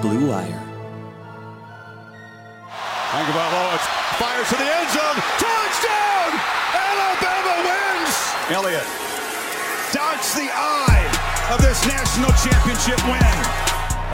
[0.00, 0.62] Blue Wire.
[3.10, 3.78] Tagovailoa
[4.14, 5.18] fires to the end zone.
[5.42, 6.30] Touchdown!
[6.70, 8.14] Alabama wins!
[8.54, 8.86] Elliott
[9.90, 11.02] dodged the eye
[11.50, 13.38] of this national championship win.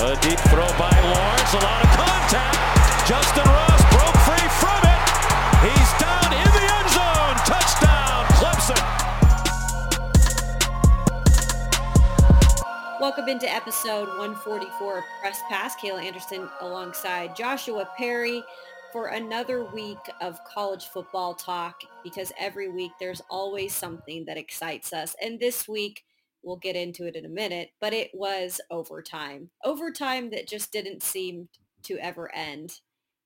[0.08, 1.52] A deep throw by Lawrence.
[1.52, 2.56] A lot of contact.
[3.06, 3.73] Justin Ross
[13.04, 15.76] Welcome into episode 144 of Press Pass.
[15.76, 18.42] Kayla Anderson alongside Joshua Perry
[18.94, 24.94] for another week of college football talk because every week there's always something that excites
[24.94, 25.14] us.
[25.20, 26.02] And this week,
[26.42, 29.50] we'll get into it in a minute, but it was overtime.
[29.66, 31.50] Overtime that just didn't seem
[31.82, 32.80] to ever end.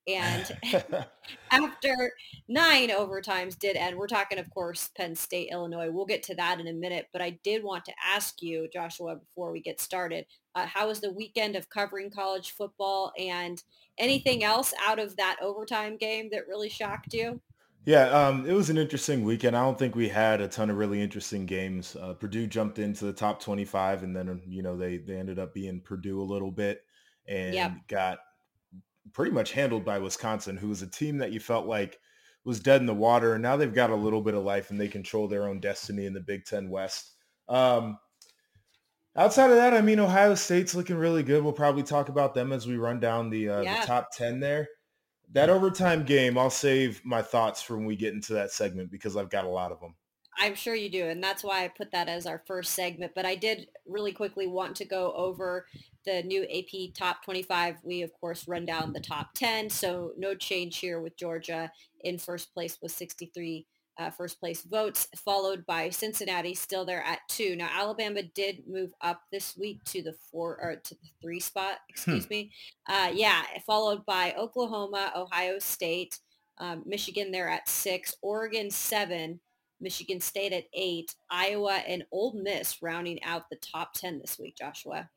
[0.09, 0.51] And
[1.51, 2.13] after
[2.49, 5.91] nine overtimes did end, we're talking, of course, Penn State, Illinois.
[5.91, 7.09] We'll get to that in a minute.
[7.13, 11.01] But I did want to ask you, Joshua, before we get started, uh, how was
[11.01, 13.63] the weekend of covering college football and
[13.99, 17.41] anything else out of that overtime game that really shocked you?
[17.85, 19.57] Yeah, um, it was an interesting weekend.
[19.57, 21.97] I don't think we had a ton of really interesting games.
[21.97, 25.55] Uh, Purdue jumped into the top 25, and then you know they they ended up
[25.55, 26.83] being Purdue a little bit
[27.29, 27.73] and Yep.
[27.89, 28.19] got
[29.13, 31.99] pretty much handled by Wisconsin, who was a team that you felt like
[32.45, 34.81] was dead in the water, and now they've got a little bit of life and
[34.81, 37.15] they control their own destiny in the Big Ten West.
[37.49, 37.99] Um,
[39.17, 41.43] outside of that, I mean, Ohio State's looking really good.
[41.43, 43.81] We'll probably talk about them as we run down the, uh, Yeah.
[43.81, 44.69] the top 10 there.
[45.33, 49.17] That overtime game, I'll save my thoughts for when we get into that segment because
[49.17, 49.95] I've got a lot of them.
[50.39, 53.13] I'm sure you do, and that's why I put that as our first segment.
[53.15, 55.67] But I did really quickly want to go over
[56.05, 57.77] the new AP Top 25.
[57.83, 61.71] We, of course, run down the top 10, so no change here with Georgia
[62.03, 63.67] in first place with 63
[63.99, 67.57] uh, first place votes, followed by Cincinnati, still there at two.
[67.57, 71.79] Now, Alabama did move up this week to the four or to the three spot,
[71.89, 72.53] excuse me.
[72.89, 76.21] Uh, yeah, followed by Oklahoma, Ohio State,
[76.59, 79.41] um, Michigan there at six, Oregon seven,
[79.81, 84.57] Michigan State at eight, Iowa and Ole Miss rounding out the top 10 this week,
[84.57, 85.09] Joshua.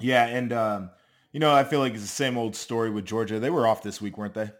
[0.00, 0.90] Yeah, and um,
[1.32, 3.38] you know, I feel like it's the same old story with Georgia.
[3.40, 4.50] They were off this week, weren't they?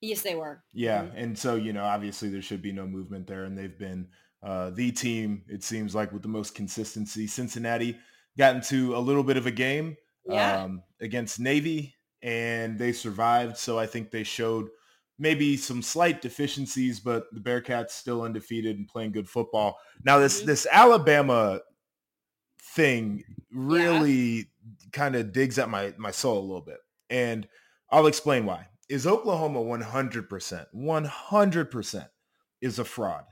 [0.00, 0.62] Yes, they were.
[0.72, 1.12] Yeah, Mhm.
[1.16, 4.08] and so you know, obviously there should be no movement there, and they've been
[4.42, 5.42] uh, the team.
[5.48, 7.26] It seems like with the most consistency.
[7.26, 7.96] Cincinnati
[8.36, 9.96] got into a little bit of a game
[10.26, 10.64] Yeah.
[10.64, 13.56] um, against Navy, and they survived.
[13.56, 14.68] So I think they showed
[15.18, 19.78] maybe some slight deficiencies, but the Bearcats still undefeated and playing good football.
[20.04, 20.46] Now this Mhm.
[20.46, 21.60] this Alabama
[22.60, 24.46] thing really
[24.92, 26.80] kind of digs at my my soul a little bit,
[27.10, 27.48] and
[27.90, 28.68] I'll explain why.
[28.88, 32.08] Is Oklahoma 100%, 100%
[32.60, 33.24] is a fraud.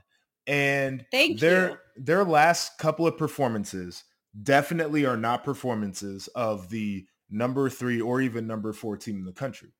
[0.47, 1.77] And Thank their you.
[1.95, 4.03] their last couple of performances
[4.41, 9.33] definitely are not performances of the number 3 or even number 4 team in the
[9.33, 9.73] country.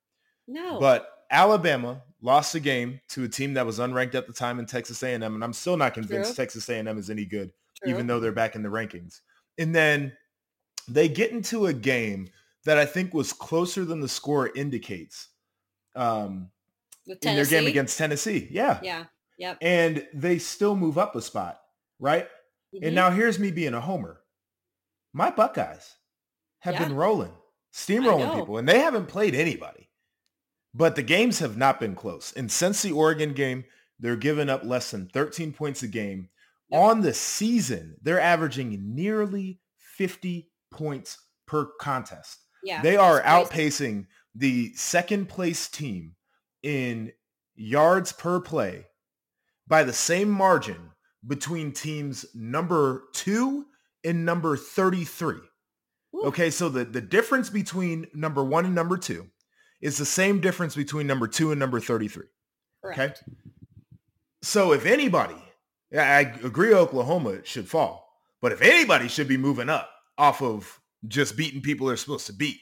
[0.48, 0.80] No.
[0.80, 4.66] But Alabama lost a game to a team that was unranked at the time in
[4.66, 6.44] Texas A&M and I'm still not convinced True.
[6.46, 7.52] Texas A&M is any good
[7.82, 7.92] True.
[7.92, 9.20] even though they're back in the rankings.
[9.58, 10.16] And then
[10.88, 12.30] they get into a game
[12.66, 15.30] that I think was closer than the score indicates
[15.96, 16.50] um,
[17.08, 18.48] in their game against Tennessee.
[18.50, 18.80] Yeah.
[18.82, 19.06] Yeah.
[19.38, 19.58] Yep.
[19.62, 21.60] And they still move up a spot,
[22.00, 22.28] right?
[22.74, 22.86] Mhm.
[22.88, 24.22] And now here's me being a homer.
[25.14, 25.96] My Buckeyes
[26.60, 26.86] have Yeah.
[26.86, 27.34] been rolling,
[27.74, 29.90] steamrolling people, and they haven't played anybody.
[30.74, 32.34] But the games have not been close.
[32.34, 33.66] And since the Oregon game,
[34.00, 36.30] they're giving up less than 13 points a game.
[36.70, 36.82] Yep.
[36.82, 42.40] On the season, they're averaging nearly 50 points per contest.
[42.64, 42.82] yeah.
[42.82, 46.16] They are outpacing the second place team
[46.64, 47.12] in
[47.56, 48.86] yards per play
[49.68, 50.90] by the same margin
[51.28, 53.66] between teams number two
[54.04, 55.36] and number 33.
[56.12, 56.24] Woo.
[56.24, 59.28] Okay, so the, the difference between number one and number two
[59.84, 62.24] is the same difference between number two and number 33.
[62.82, 63.22] Correct.
[64.42, 65.36] So if anybody,
[65.94, 68.10] I I agree Oklahoma should fall,
[68.42, 72.34] but if anybody should be moving up off of just beating people they're supposed to
[72.34, 72.60] beat,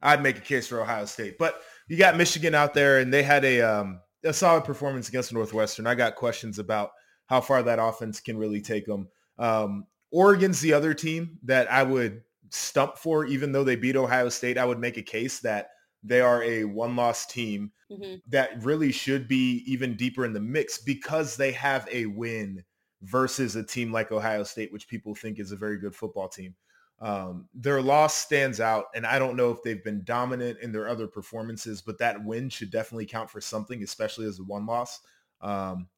[0.00, 1.36] I'd make a case for Ohio State.
[1.38, 5.34] But you got Michigan out there and they had a, um, a solid performance against
[5.34, 5.86] Northwestern.
[5.86, 6.92] I got questions about
[7.26, 9.08] how far that offense can really take them.
[9.38, 14.30] Um, Oregon's the other team that I would stump for, even though they beat Ohio
[14.30, 14.56] State.
[14.56, 15.68] I would make a case that
[16.04, 18.22] they are a one-loss team Mhm.
[18.26, 22.64] that really should be even deeper in the mix because they have a win
[23.02, 26.56] versus a team like Ohio State, which people think is a very good football team.
[27.00, 30.88] Um, their loss stands out, and I don't know if they've been dominant in their
[30.88, 35.00] other performances, but that win should definitely count for something, especially as a one loss.
[35.40, 35.88] Um,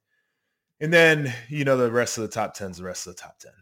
[0.80, 3.22] and then, you know, the rest of the top 10 is the rest of the
[3.22, 3.52] top 10.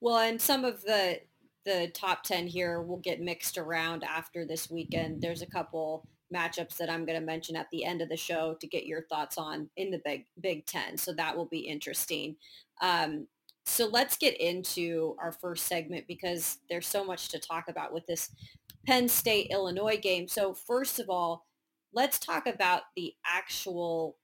[0.00, 1.22] Well, and some of the
[1.64, 5.20] the top 10 here will get mixed around after this weekend.
[5.20, 8.56] There's a couple matchups that I'm going to mention at the end of the show
[8.60, 10.96] to get your thoughts on in the Big Big Ten.
[10.96, 12.36] So that will be interesting.
[12.80, 13.26] Um,
[13.64, 18.06] so let's get into our first segment because there's so much to talk about with
[18.06, 18.30] this
[18.86, 20.26] Penn State Illinois game.
[20.26, 21.46] So first of all,
[21.92, 24.16] let's talk about the actual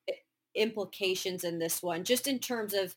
[0.55, 2.97] implications in this one, just in terms of,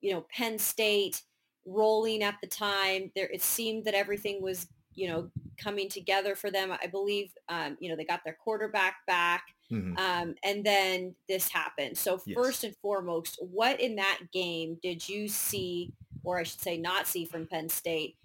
[0.00, 1.22] you know, Penn State
[1.66, 3.10] rolling at the time.
[3.14, 6.72] There, it seemed that everything was, you know, coming together for them.
[6.72, 9.44] I believe, um, you know, they got their quarterback back.
[9.72, 9.96] Mm-hmm.
[9.96, 11.96] Um, and then this happened.
[11.96, 12.34] So yes.
[12.36, 17.06] first and foremost, what in that game did you see, or I should say not
[17.06, 18.16] see from Penn State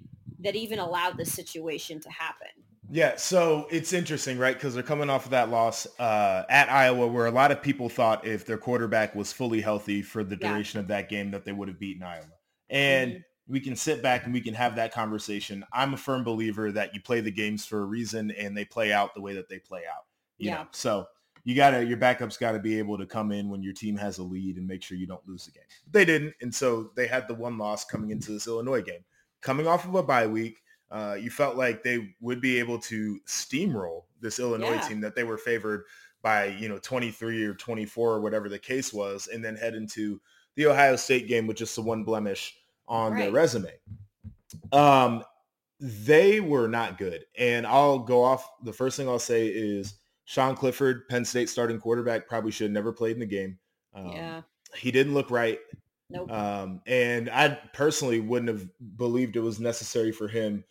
[0.41, 2.47] that even allowed this situation to happen?
[2.91, 4.55] Yeah, so it's interesting, right?
[4.55, 7.87] Because they're coming off of that loss uh, at Iowa, where a lot of people
[7.87, 10.81] thought if their quarterback was fully healthy for the duration yeah.
[10.81, 12.25] of that game, that they would have beaten Iowa.
[12.69, 13.21] And mm-hmm.
[13.49, 15.65] We can sit back and we can have that conversation.
[15.73, 18.93] I'm a firm believer that you play the games for a reason, and they play
[18.93, 20.05] out the way that they play out.
[20.37, 20.55] yeah.
[20.55, 20.67] Know?
[20.71, 21.07] So
[21.43, 24.19] you gotta your backups got to be able to come in when your team has
[24.19, 25.63] a lead and make sure you don't lose the game.
[25.91, 29.03] They didn't, and so they had the one loss coming into this Illinois game,
[29.41, 30.57] coming off of a bye week
[30.91, 34.87] uh, you felt like they would be able to steamroll this Illinois yeah.
[34.87, 35.85] team that they were favored
[36.21, 40.19] by, you know, 23 or 24 or whatever the case was, and then head into
[40.55, 42.55] the Ohio State game with just the one blemish
[42.89, 43.21] on right.
[43.21, 43.71] their resume.
[44.71, 45.23] Um,
[45.79, 47.23] they were not good.
[47.37, 48.49] And I'll go off.
[48.63, 49.95] The first thing I'll say is
[50.25, 53.57] Sean Clifford, Penn State starting quarterback, probably should have never played in the game.
[53.93, 54.41] Um, yeah.
[54.75, 55.59] He didn't look right.
[56.09, 56.31] Nope.
[56.31, 60.63] Um, and I personally wouldn't have believed it was necessary for him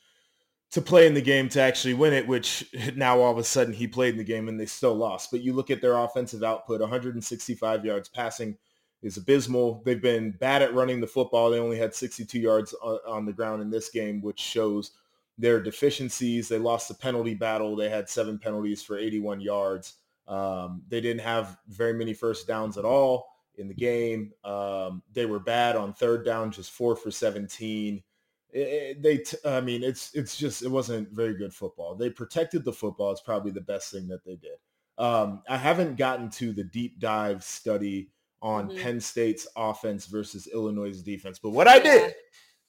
[0.70, 3.72] to play in the game to actually win it, which now all of a sudden
[3.72, 5.30] he played in the game and they still lost.
[5.30, 8.56] But you look at their offensive output, 165 yards passing
[9.02, 9.82] is abysmal.
[9.84, 11.50] They've been bad at running the football.
[11.50, 14.92] They only had 62 yards on, the ground in this game, which shows
[15.38, 16.48] their deficiencies.
[16.48, 17.76] They lost the penalty battle.
[17.76, 19.94] They had seven penalties for 81 yards.
[20.26, 24.32] Um, they didn't have very many first downs at all in the game.
[24.44, 28.02] Um, they were bad on third down, just four for 17
[28.50, 32.64] it, they t- i mean it's it's just it wasn't very good football they protected
[32.64, 34.56] the football it's probably the best thing that they did
[34.96, 38.10] um, i haven't gotten to the deep dive study
[38.42, 38.78] on mm-hmm.
[38.78, 42.14] penn state's offense versus illinois defense but what i did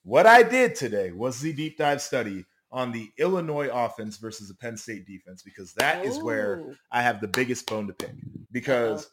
[0.04, 4.56] what i did today was the deep dive study on the illinois offense versus the
[4.56, 6.08] penn state defense because that Ooh.
[6.08, 8.14] is where i have the biggest bone to pick
[8.52, 9.12] because Uh-oh.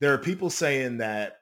[0.00, 1.38] there are people saying that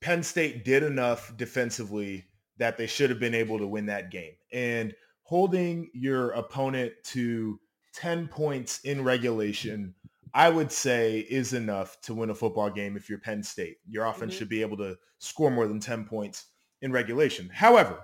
[0.00, 2.24] penn state did enough defensively
[2.58, 4.32] that they should have been able to win that game.
[4.52, 7.58] And holding your opponent to
[7.94, 9.94] 10 points in regulation,
[10.34, 13.78] I would say is enough to win a football game if you're Penn State.
[13.88, 14.38] Your offense mm-hmm.
[14.38, 16.46] should be able to score more than 10 points
[16.82, 17.48] in regulation.
[17.52, 17.98] However,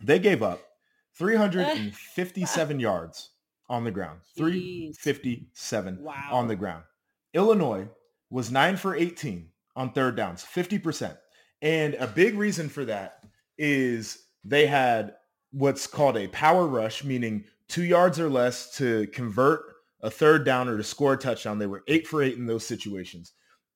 [0.00, 0.60] they gave up
[1.18, 3.30] 357 yards
[3.68, 4.20] on the ground.
[4.38, 4.96] Jeez.
[4.96, 6.28] 357 wow.
[6.30, 6.84] on the ground.
[7.34, 7.88] Illinois
[8.30, 11.16] was 9 for 18 on third downs, 50%.
[11.62, 13.18] And a big reason for that
[13.56, 15.14] is they had
[15.52, 19.62] what's called a power rush, meaning two yards or less to convert
[20.00, 21.58] a third down or to score a touchdown.
[21.58, 23.32] They were eight for eight in those situations.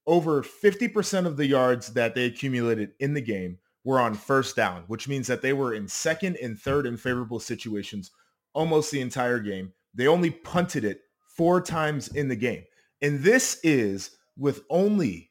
[0.06, 4.84] Over 50% of the yards that they accumulated in the game were on first down,
[4.86, 8.10] which means that they were in second and third in favorable situations
[8.54, 9.72] almost the entire game.
[9.94, 11.00] They only punted it
[11.36, 12.64] four times in the game.
[13.00, 15.30] And this is with only,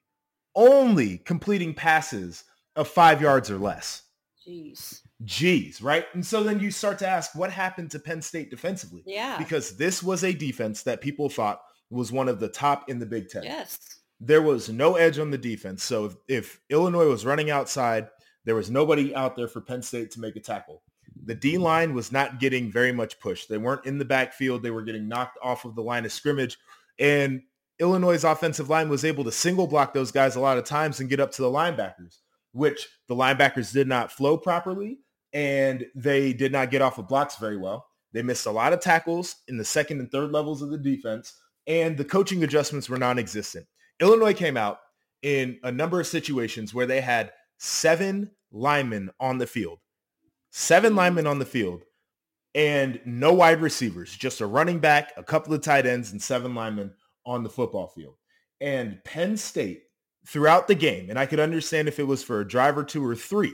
[0.55, 2.43] only completing passes
[2.75, 4.03] of five yards or less.
[4.47, 5.01] Jeez.
[5.23, 6.05] Jeez, right?
[6.13, 9.03] And so then you start to ask what happened to Penn State defensively?
[9.05, 9.37] Yeah.
[9.37, 13.05] Because this was a defense that people thought was one of the top in the
[13.05, 13.43] Big Ten.
[13.43, 13.79] Yes.
[14.19, 15.83] There was no edge on the defense.
[15.83, 18.07] So if, if Illinois was running outside,
[18.45, 20.81] there was nobody out there for Penn State to make a tackle.
[21.23, 23.45] The D line was not getting very much push.
[23.45, 24.63] They weren't in the backfield.
[24.63, 26.57] They were getting knocked off of the line of scrimmage.
[26.97, 27.41] And
[27.79, 31.09] Illinois' offensive line was able to single block those guys a lot of times and
[31.09, 32.19] get up to the linebackers
[32.53, 34.99] which the linebackers did not flow properly
[35.33, 37.87] and they did not get off of blocks very well.
[38.13, 41.33] They missed a lot of tackles in the second and third levels of the defense,
[41.67, 43.65] and the coaching adjustments were non-existent.
[43.99, 44.79] Illinois came out
[45.21, 49.79] in a number of situations where they had seven linemen on the field,
[50.49, 50.97] seven mm-hmm.
[50.97, 51.83] linemen on the field,
[52.53, 56.53] and no wide receivers, just a running back, a couple of tight ends, and seven
[56.53, 56.91] linemen
[57.25, 58.15] on the football field.
[58.59, 59.83] And Penn State
[60.25, 61.09] throughout the game.
[61.09, 63.53] And I could understand if it was for a drive or two or three.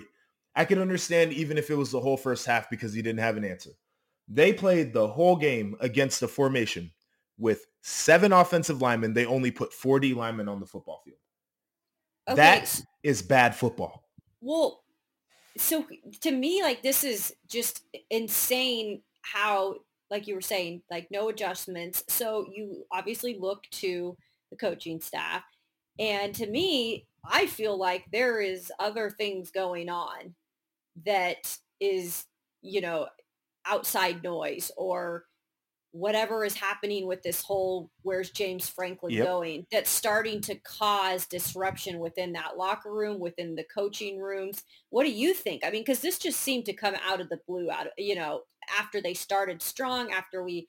[0.58, 3.38] I can understand even if it was the whole first half because he didn't have
[3.38, 3.70] an answer.
[4.28, 6.92] They played the whole game against a formation
[7.38, 9.14] with seven offensive linemen.
[9.14, 11.20] They only put 40 linemen on the football field.
[12.28, 12.38] Okay.
[12.38, 14.10] That is bad football.
[14.42, 14.84] Well,
[15.58, 15.86] so
[16.22, 19.76] to me, like this is just insane how,
[20.10, 22.04] like you were saying, like no adjustments.
[22.08, 24.18] So you obviously look to
[24.50, 25.44] the coaching staff.
[26.00, 30.34] And to me, I feel like there is other things going on
[31.06, 32.26] that is,
[32.62, 33.08] you know,
[33.66, 35.26] outside noise or
[35.92, 39.26] whatever is happening with this whole where's James Franklin yep.
[39.26, 44.64] going that's starting to cause disruption within that locker room, within the coaching rooms.
[44.90, 45.64] What do you think?
[45.66, 48.16] I mean, because this just seemed to come out of the blue, out of, you
[48.16, 48.42] know,
[48.78, 50.68] after they started strong, after we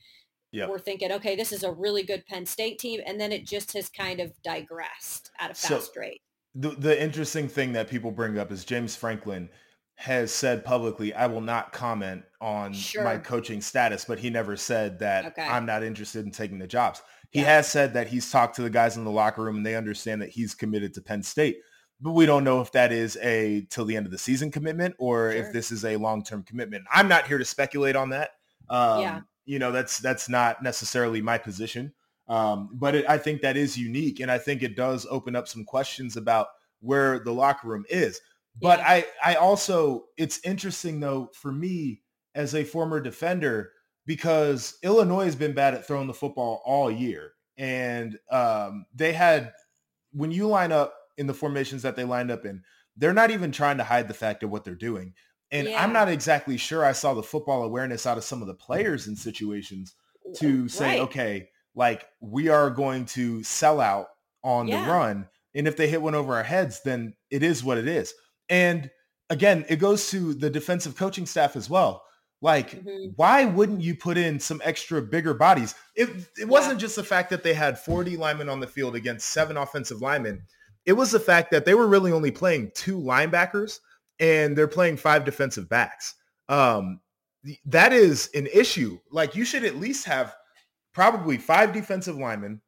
[0.52, 0.70] yep.
[0.70, 3.72] were thinking, okay, this is a really good Penn State team, and then it just
[3.72, 6.22] has kind of digressed at a fast so, rate.
[6.54, 9.48] The, the interesting thing that people bring up is James Franklin–
[9.98, 13.02] has said publicly, I will not comment on sure.
[13.02, 15.42] my coaching status, but he never said that okay.
[15.42, 17.02] I'm not interested in taking the jobs.
[17.30, 17.56] He yeah.
[17.56, 20.22] has said that he's talked to the guys in the locker room and they understand
[20.22, 21.58] that he's committed to Penn State.
[22.00, 24.94] But we don't know if that is a till the end of the season commitment
[25.00, 25.42] or sure.
[25.42, 26.84] if this is a long-term commitment.
[26.92, 28.30] I'm not here to speculate on that.
[28.70, 29.20] Um, yeah.
[29.46, 31.92] You know, that's that's not necessarily my position.
[32.28, 34.20] Um, but it, I think that is unique.
[34.20, 36.46] And I think it does open up some questions about
[36.78, 38.20] where the locker room is.
[38.60, 38.88] But yeah.
[38.88, 42.02] I, I also, it's interesting though for me
[42.34, 43.72] as a former defender
[44.06, 47.32] because Illinois has been bad at throwing the football all year.
[47.56, 49.52] And um, they had,
[50.12, 52.62] when you line up in the formations that they lined up in,
[52.96, 55.14] they're not even trying to hide the fact of what they're doing.
[55.50, 55.82] And yeah.
[55.82, 59.06] I'm not exactly sure I saw the football awareness out of some of the players
[59.06, 59.94] in situations
[60.36, 61.00] to say, right.
[61.00, 64.08] okay, like we are going to sell out
[64.42, 64.84] on yeah.
[64.84, 65.28] the run.
[65.54, 68.12] And if they hit one over our heads, then it is what it is.
[68.48, 68.90] And
[69.30, 72.04] again, it goes to the defensive coaching staff as well.
[72.40, 73.10] Like, mm-hmm.
[73.16, 75.74] why wouldn't you put in some extra bigger bodies?
[75.96, 79.30] It, it wasn't just the fact that they had 40 linemen on the field against
[79.30, 80.42] seven offensive linemen.
[80.86, 83.80] It was the fact that they were really only playing two linebackers
[84.20, 86.14] and they're playing five defensive backs.
[86.48, 87.00] Um,
[87.66, 88.98] that is an issue.
[89.10, 90.34] Like you should at least have
[90.92, 92.60] probably five defensive linemen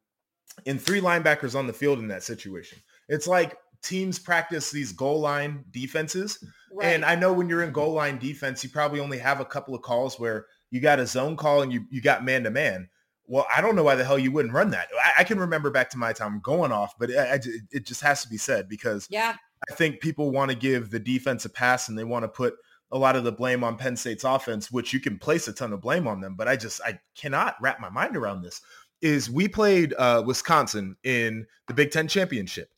[0.65, 2.77] and three linebackers on the field in that situation.
[3.09, 6.43] It's like teams practice these goal line defenses.
[6.73, 6.87] Right.
[6.87, 9.75] And I know when you're in goal line defense, you probably only have a couple
[9.75, 12.89] of calls where you got a zone call and you, you got man to man.
[13.27, 14.87] Well, I don't know why the hell you wouldn't run that.
[15.03, 18.21] I, I can remember back to my time going off, but it, it just has
[18.23, 19.35] to be said because yeah.
[19.69, 22.55] I think people want to give the defense a pass and they want to put
[22.91, 25.71] a lot of the blame on Penn State's offense, which you can place a ton
[25.71, 26.35] of blame on them.
[26.35, 28.61] But I just, I cannot wrap my mind around this
[29.01, 32.69] is we played uh, Wisconsin in the Big Ten championship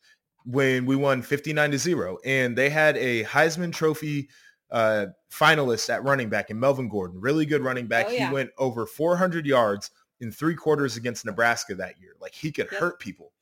[0.44, 4.28] when we won 59 to 0 and they had a Heisman Trophy
[4.70, 8.06] uh, finalist at running back in Melvin Gordon, really good running back.
[8.08, 8.28] Oh, yeah.
[8.28, 12.14] He went over 400 yards in three quarters against Nebraska that year.
[12.20, 12.80] Like he could yep.
[12.80, 13.32] hurt people.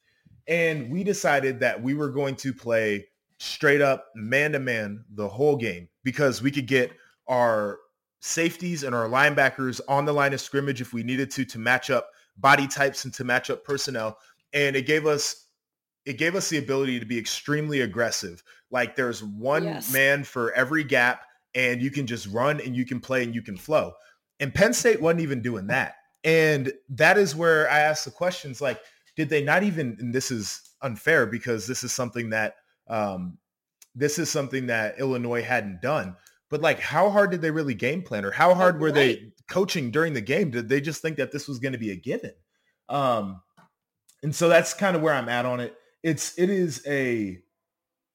[0.48, 3.06] And we decided that we were going to play
[3.38, 6.92] straight up man to man the whole game because we could get
[7.28, 7.78] our
[8.20, 11.90] safeties and our linebackers on the line of scrimmage if we needed to to match
[11.90, 14.18] up body types and to match up personnel.
[14.52, 15.41] And it gave us
[16.04, 18.42] it gave us the ability to be extremely aggressive.
[18.70, 19.92] Like there's one yes.
[19.92, 21.22] man for every gap
[21.54, 23.92] and you can just run and you can play and you can flow.
[24.40, 25.96] And Penn State wasn't even doing that.
[26.24, 28.80] And that is where I ask the questions like,
[29.16, 32.56] did they not even, and this is unfair because this is something that,
[32.88, 33.38] um,
[33.94, 36.16] this is something that Illinois hadn't done.
[36.48, 38.94] But like, how hard did they really game plan or how hard were right.
[38.94, 40.50] they coaching during the game?
[40.50, 42.32] Did they just think that this was going to be a given?
[42.88, 43.42] Um,
[44.22, 47.38] and so that's kind of where I'm at on it it's it is a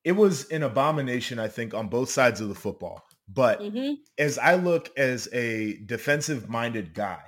[0.03, 3.93] it was an abomination i think on both sides of the football but mm-hmm.
[4.17, 7.21] as i look as a defensive minded guy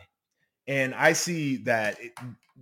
[0.67, 2.11] and i see that it,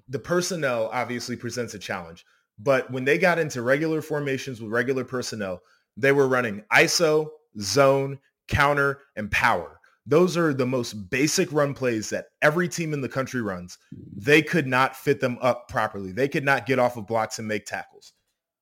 [0.09, 2.25] the personnel obviously presents a challenge
[2.59, 5.61] but when they got into regular formations with regular personnel
[5.95, 9.76] they were running iso zone counter and power
[10.07, 13.77] those are the most basic run plays that every team in the country runs.
[14.15, 16.13] They could not fit them up properly.
[16.13, 18.13] They could not get off of blocks and make tackles.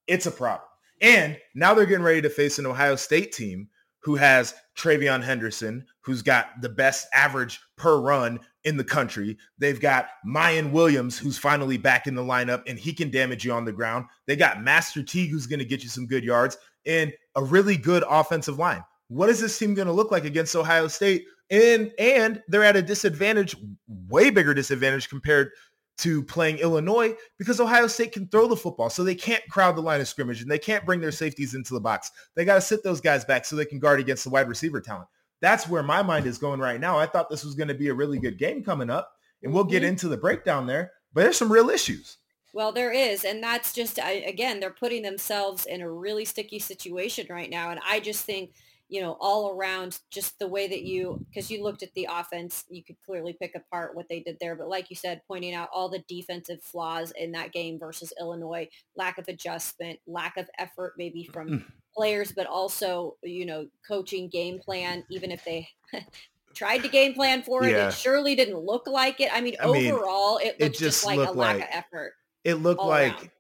[0.08, 0.68] It's a problem.
[1.02, 5.86] And now they're getting ready to face an Ohio State team who has TreVeyon Henderson,
[6.02, 9.38] who's got the best average per run in the country.
[9.58, 13.52] They've got Miyan Williams, who's finally back in the lineup, and he can damage you
[13.52, 14.06] on the ground.
[14.28, 17.78] They got Master Teague, who's going to get you some good yards, and a really
[17.78, 18.84] good offensive line.
[19.08, 22.76] What is this team going to look like against Ohio State, and and they're at
[22.76, 23.56] a disadvantage,
[23.88, 25.52] way bigger disadvantage compared
[25.98, 28.90] to playing Illinois because Ohio State can throw the football.
[28.90, 31.74] So they can't crowd the line of scrimmage and they can't bring their safeties into
[31.74, 32.12] the box.
[32.36, 34.82] They got to sit those guys back so they can guard against the wide receiver
[34.82, 35.08] talent.
[35.42, 36.98] That's where my mind is going right now.
[36.98, 39.64] I thought this was going to be a really good game coming up and we'll
[39.64, 39.90] get mm-hmm.
[39.90, 42.18] into the breakdown there, but there's some real issues.
[42.54, 43.26] Well, there is.
[43.26, 47.70] And that's just, again, they're putting themselves in a really sticky situation right now.
[47.70, 48.52] And I just think
[48.88, 52.66] you know, all around just the way that you, because you looked at the offense,
[52.70, 54.56] you could clearly pick apart what they did there.
[54.56, 58.70] But like you said, pointing out all the defensive flaws in that game versus Illinois,
[58.96, 61.66] lack of adjustment, lack of effort maybe from mm.
[61.96, 65.68] players, but also, you know, coaching game plan, even if they
[66.54, 67.88] tried to game plan for it, yeah.
[67.88, 69.30] it surely didn't look like it.
[69.34, 71.70] I mean, I overall, mean, it looked it just, just like a lack like, of
[71.72, 72.14] effort.
[72.44, 73.32] It looked like, around.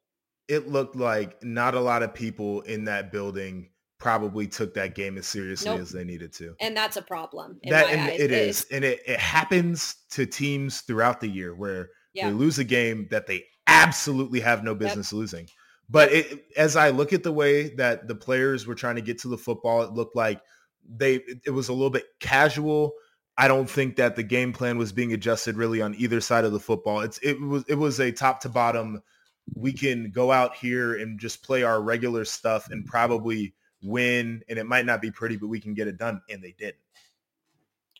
[0.47, 5.17] it looked like not a lot of people in that building probably took that game
[5.17, 5.79] as seriously nope.
[5.79, 6.55] as they needed to.
[6.59, 7.59] And that's a problem.
[7.69, 8.65] That and it is.
[8.71, 12.29] And it, it happens to teams throughout the year where yeah.
[12.29, 15.17] they lose a game that they absolutely have no business yep.
[15.17, 15.47] losing.
[15.89, 19.19] But it, as I look at the way that the players were trying to get
[19.19, 20.41] to the football, it looked like
[20.87, 22.93] they it was a little bit casual.
[23.37, 26.53] I don't think that the game plan was being adjusted really on either side of
[26.53, 27.01] the football.
[27.01, 29.01] It's it was it was a top to bottom.
[29.53, 33.53] We can go out here and just play our regular stuff and probably
[33.85, 36.21] win and it might not be pretty, but we can get it done.
[36.29, 36.77] And they didn't.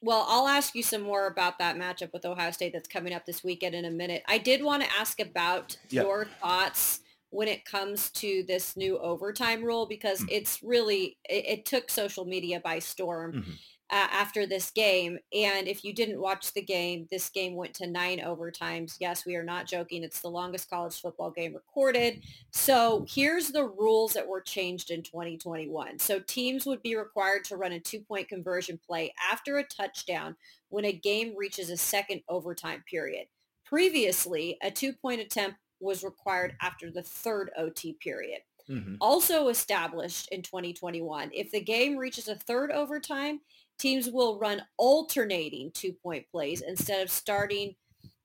[0.02, 3.26] Well, I'll ask you some more about that matchup with Ohio State that's coming up
[3.26, 4.24] this weekend in a minute.
[4.28, 7.00] I did want to ask about your thoughts
[7.30, 10.30] when it comes to this new overtime rule because mm-hmm.
[10.32, 13.34] it's really it, it, took social media by storm.
[13.34, 13.52] Mm-hmm
[13.92, 15.20] uh, after this game.
[15.34, 18.98] And if you didn't watch the game, this game went to nine overtimes.
[19.00, 20.04] Yes, we are not joking.
[20.04, 22.22] It's the longest college football game recorded.
[22.52, 26.00] So here's the rules that were changed in 2021.
[26.00, 30.36] So teams would be required to run a two-point conversion play after a touchdown
[30.70, 33.28] when a game reaches a second overtime period.
[33.66, 38.40] Previously, a two-point attempt was required after the third OT period.
[38.70, 38.96] Mm-hmm.
[39.00, 43.42] Also established in 2021, if the game reaches a third overtime,
[43.78, 47.76] teams will run alternating two-point plays instead of starting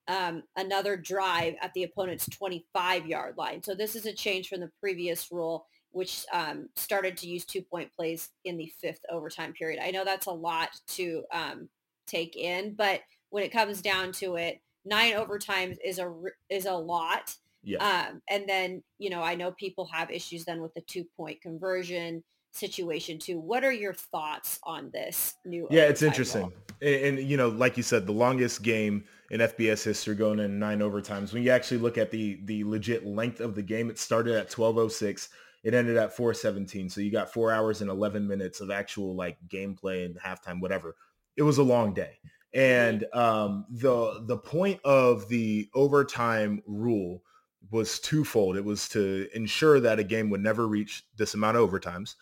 [0.09, 3.63] um, another drive at the opponent's 25-yard line.
[3.63, 7.91] So this is a change from the previous rule, which um, started to use two-point
[7.95, 9.81] plays in the fifth overtime period.
[9.83, 11.69] I know that's a lot to um,
[12.07, 16.13] take in, but when it comes down to it, nine overtimes is a
[16.49, 17.35] is a lot.
[17.63, 18.09] Yeah.
[18.09, 22.25] Um, and then you know I know people have issues then with the two-point conversion
[22.53, 23.39] situation too.
[23.39, 25.67] What are your thoughts on this new?
[25.71, 26.53] Yeah, it's interesting.
[26.83, 30.59] And, and, you know, like you said, the longest game in FBS history going in
[30.59, 31.33] nine overtimes.
[31.33, 34.51] When you actually look at the the legit length of the game, it started at
[34.51, 35.29] 1206.
[35.63, 36.89] It ended at 417.
[36.89, 40.97] So you got four hours and 11 minutes of actual like gameplay and halftime, whatever.
[41.37, 42.19] It was a long day.
[42.53, 47.23] And um, the the point of the overtime rule
[47.71, 48.57] was twofold.
[48.57, 52.17] It was to ensure that a game would never reach this amount of overtimes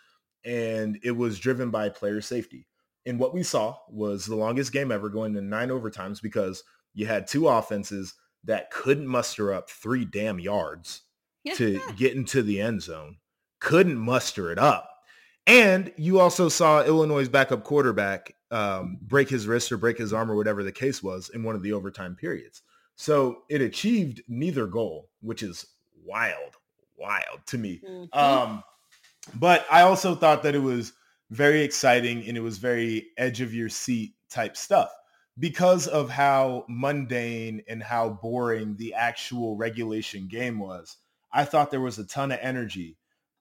[0.44, 2.66] and it was driven by player safety.
[3.06, 6.62] And what we saw was the longest game ever going to nine overtimes because
[6.94, 11.02] you had two offenses that couldn't muster up three damn yards
[11.54, 13.16] to get into the end zone,
[13.60, 14.90] couldn't muster it up.
[15.46, 20.30] And you also saw Illinois' backup quarterback um, break his wrist or break his arm
[20.30, 22.62] or whatever the case was in one of the overtime periods.
[22.96, 25.64] So it achieved neither goal, which is
[26.04, 26.56] wild,
[26.96, 27.80] wild to me.
[27.88, 28.18] Mm-hmm.
[28.18, 28.62] Um,
[29.34, 30.92] but I also thought that it was
[31.30, 34.90] very exciting and it was very edge of your seat type stuff
[35.38, 40.96] because of how mundane and how boring the actual regulation game was.
[41.32, 42.96] I thought there was a ton of energy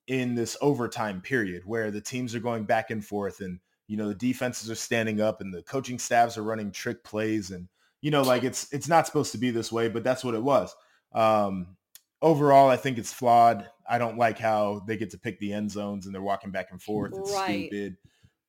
[0.08, 4.08] in this overtime period where the teams are going back and forth and you know
[4.08, 7.68] the defenses are standing up and the coaching staffs are running trick plays and
[8.02, 10.44] you know like it's it's not supposed to be this way but that's what it
[10.44, 10.74] was
[11.14, 11.77] um
[12.22, 13.70] overall, I think it's flawed.
[13.90, 16.68] I don't like how they get to pick the end zones and they're walking back
[16.72, 17.14] and forth.
[17.16, 17.70] It's right.
[17.70, 17.98] stupid.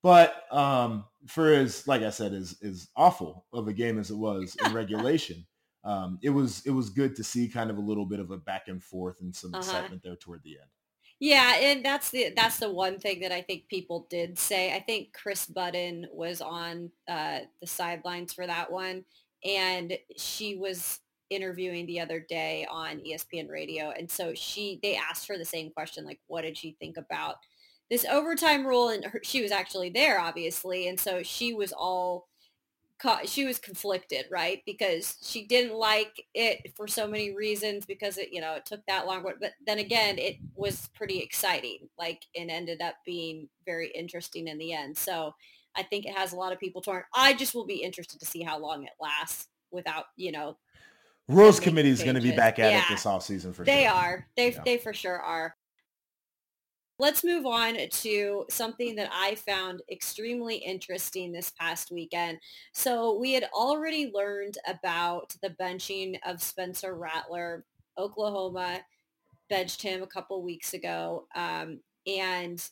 [0.02, 4.16] But um, for as like I said, as as awful of a game as it
[4.16, 5.46] was in regulation,
[5.85, 8.37] um, it was it was good to see kind of a little bit of a
[8.37, 9.61] back and forth and some uh-huh.
[9.61, 10.68] excitement there toward the end.
[11.20, 14.72] Yeah, and that's the that's the one thing that I think people did say.
[14.72, 19.04] I think Kris Budden was on uh, the sidelines for that one,
[19.44, 21.00] and she was
[21.31, 23.91] interviewing the other day on ESPN radio.
[23.91, 27.37] And so she, they asked her the same question, like, what did she think about
[27.91, 28.88] this overtime rule?
[28.88, 30.88] And her, she was actually there, obviously.
[30.88, 32.29] And so she was all,
[33.25, 34.62] she was conflicted, right?
[34.67, 38.85] Because she didn't like it for so many reasons because it, you know, it took
[38.87, 39.23] that long.
[39.23, 44.59] But then again, it was pretty exciting, like, and ended up being very interesting in
[44.59, 44.99] the end.
[44.99, 45.35] So
[45.77, 47.05] I think it has a lot of people torn.
[47.14, 50.57] I just will be interested to see how long it lasts without, you know,
[51.29, 53.71] Rules committee is going to be back at yeah, it this off season for they
[53.71, 53.81] sure.
[53.81, 54.27] They are.
[54.37, 54.62] They yeah.
[54.64, 55.55] they for sure are.
[56.99, 62.38] Let's move on to something that I found extremely interesting this past weekend.
[62.73, 67.64] So we had already learned about the benching of Spencer Rattler.
[67.97, 68.81] Oklahoma
[69.49, 72.69] benched him a couple weeks ago, um, and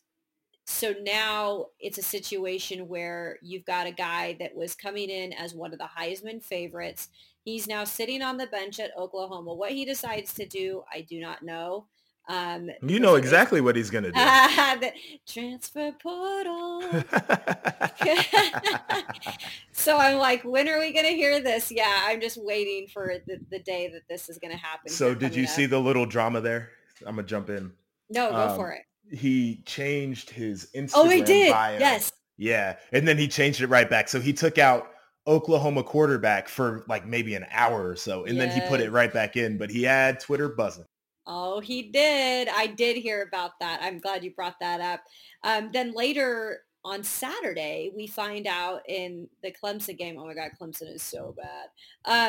[0.68, 5.54] So now it's a situation where you've got a guy that was coming in as
[5.54, 7.08] one of the Heisman favorites.
[7.46, 9.54] He's now sitting on the bench at Oklahoma.
[9.54, 11.86] What he decides to do, I do not know.
[12.28, 14.18] Um, you know exactly what he's going to do.
[14.18, 14.92] the
[15.28, 16.82] transfer portal.
[19.72, 21.70] so I'm like, when are we going to hear this?
[21.70, 24.90] Yeah, I'm just waiting for the, the day that this is going to happen.
[24.90, 25.50] So did you up.
[25.50, 26.70] see the little drama there?
[27.06, 27.70] I'm going to jump in.
[28.10, 28.82] No, go um, for it.
[29.16, 31.52] He changed his Instagram Oh, he did.
[31.52, 31.78] Bio.
[31.78, 32.10] Yes.
[32.38, 32.74] Yeah.
[32.90, 34.08] And then he changed it right back.
[34.08, 34.90] So he took out
[35.26, 38.24] Oklahoma quarterback for like maybe an hour or so.
[38.24, 38.54] And yes.
[38.54, 39.58] then he put it right back in.
[39.58, 40.86] But he had Twitter buzzing.
[41.26, 42.48] Oh, he did.
[42.48, 43.80] I did hear about that.
[43.82, 45.00] I'm glad you brought that up.
[45.42, 50.16] Um, then later on Saturday, we find out in the Clemson game.
[50.18, 51.68] Oh my God, Clemson is so bad.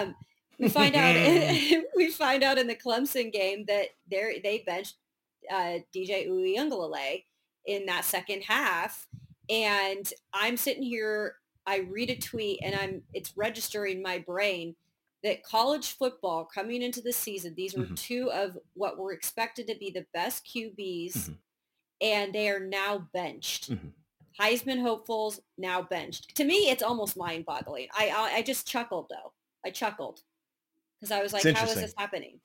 [0.07, 0.15] Um,
[0.59, 1.15] we find out.
[1.95, 4.95] we find out in the Clemson game that they they benched
[5.51, 7.23] uh, DJ Uiagalelei
[7.67, 9.07] in that second half,
[9.49, 11.35] and I'm sitting here.
[11.67, 14.75] I read a tweet and I'm it's registering my brain
[15.23, 17.95] that college football coming into the season, these were mm-hmm.
[17.95, 21.33] two of what were expected to be the best QBs, mm-hmm.
[22.01, 23.71] and they are now benched.
[23.71, 23.87] Mm-hmm.
[24.39, 26.35] Heisman hopefuls now benched.
[26.35, 27.87] To me, it's almost mind-boggling.
[27.97, 29.33] I I, I just chuckled though.
[29.65, 30.21] I chuckled
[30.99, 32.39] because I was like, "How is this happening?"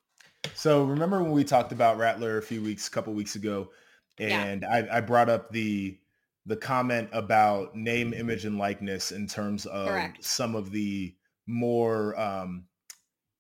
[0.55, 3.71] So remember when we talked about Rattler a few weeks, a couple weeks ago,
[4.19, 4.87] and yeah.
[4.91, 5.99] I, I brought up the
[6.47, 10.25] the comment about name, image, and likeness in terms of Correct.
[10.25, 11.15] some of the
[11.47, 12.65] more um,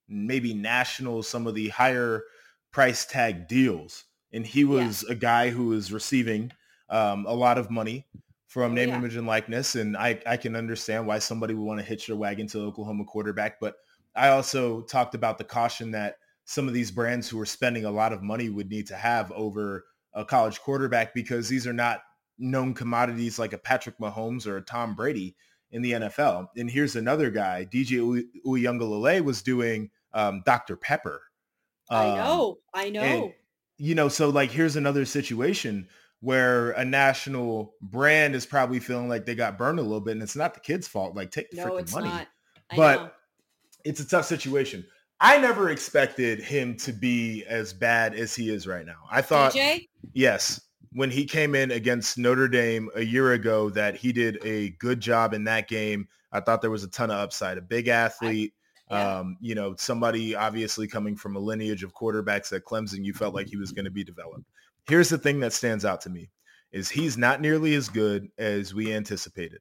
[0.08, 2.22] maybe national, some of the higher
[2.72, 4.04] price tag deals.
[4.32, 5.12] And he was yeah.
[5.12, 6.52] a guy who was receiving
[6.88, 8.06] um, a lot of money
[8.46, 8.98] from name, yeah.
[8.98, 9.74] image, and likeness.
[9.74, 12.66] And I, I can understand why somebody would want to hitch their wagon to the
[12.66, 13.58] Oklahoma quarterback.
[13.60, 13.76] But
[14.14, 17.90] I also talked about the caution that some of these brands who are spending a
[17.90, 19.84] lot of money would need to have over
[20.14, 22.02] a college quarterback because these are not
[22.42, 25.37] known commodities like a Patrick Mahomes or a Tom Brady
[25.70, 26.48] in the NFL.
[26.57, 30.76] And here's another guy, DJ Uiagalelei was doing um, Dr.
[30.76, 31.22] Pepper.
[31.88, 33.00] Um, I know, I know.
[33.00, 33.33] And,
[33.78, 35.88] you know, so like here's another situation
[36.20, 40.22] where a national brand is probably feeling like they got burned a little bit, and
[40.22, 41.16] it's not the kid's fault.
[41.16, 42.26] Like take the no, freaking money.
[42.76, 43.11] but know.
[43.85, 44.85] it's a tough situation.
[45.20, 48.98] I never expected him to be as bad as he is right now.
[49.11, 49.88] I thought, DJ?
[50.12, 50.61] yes,
[50.94, 55.00] when he came in against Notre Dame a year ago that he did a good
[55.00, 56.09] job in that game.
[56.33, 57.59] I thought there was a ton of upside.
[57.59, 58.55] A big athlete,
[58.90, 59.18] yeah.
[59.18, 63.35] um, you know, somebody obviously coming from a lineage of quarterbacks at Clemson, you felt
[63.35, 64.44] like he was going to be developed.
[64.87, 66.31] Here's the thing that stands out to me
[66.72, 69.61] is he's not nearly as good as we anticipated.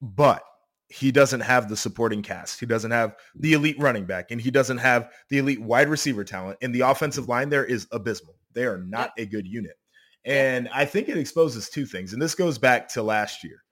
[0.00, 0.42] But
[0.88, 2.58] he doesn't have the supporting cast.
[2.58, 6.24] He doesn't have the elite running back and he doesn't have the elite wide receiver
[6.24, 6.58] talent.
[6.62, 8.36] And the offensive line there is abysmal.
[8.52, 9.76] They are not a good unit.
[10.24, 12.12] And I think it exposes two things.
[12.12, 13.62] And this goes back to last year.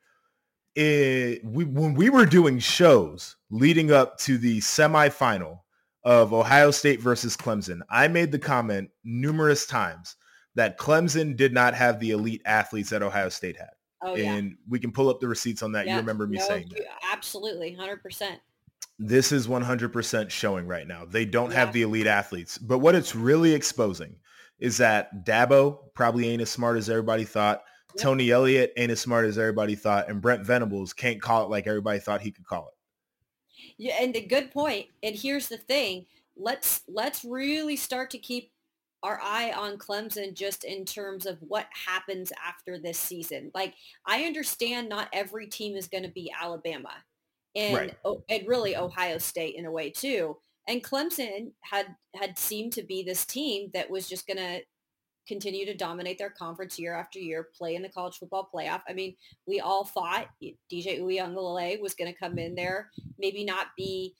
[0.74, 5.60] It, we, when we were doing shows leading up to the semifinal
[6.04, 10.16] of Ohio State versus Clemson, I made the comment numerous times
[10.54, 13.70] that Clemson did not have the elite athletes that Ohio State had.
[14.00, 14.56] Oh, and yeah.
[14.68, 15.86] we can pull up the receipts on that.
[15.86, 15.94] Yeah.
[15.94, 18.36] You remember me no, saying you, Absolutely, 100%.
[19.00, 21.04] This is 100% showing right now.
[21.04, 21.56] They don't yeah.
[21.56, 22.58] have the elite athletes.
[22.58, 24.16] But what it's really exposing
[24.58, 27.62] is that Dabo probably ain't as smart as everybody thought.
[27.94, 28.02] Yep.
[28.02, 31.66] Tony Elliott ain't as smart as everybody thought, and Brent Venables can't call it like
[31.66, 32.74] everybody thought he could call it.
[33.78, 34.86] Yeah, and the good point.
[35.02, 38.50] And here's the thing: let's let's really start to keep
[39.02, 43.50] our eye on Clemson just in terms of what happens after this season.
[43.54, 43.74] Like
[44.06, 46.92] I understand not every team is going to be Alabama
[47.54, 47.96] and right.
[48.28, 50.36] and really Ohio State in a way too.
[50.68, 54.60] And Clemson had had seemed to be this team that was just going to
[55.26, 58.82] continue to dominate their conference year after year, play in the college football playoff.
[58.88, 59.14] I mean,
[59.46, 64.14] we all thought DJ Uiagalelei was going to come in there, maybe not be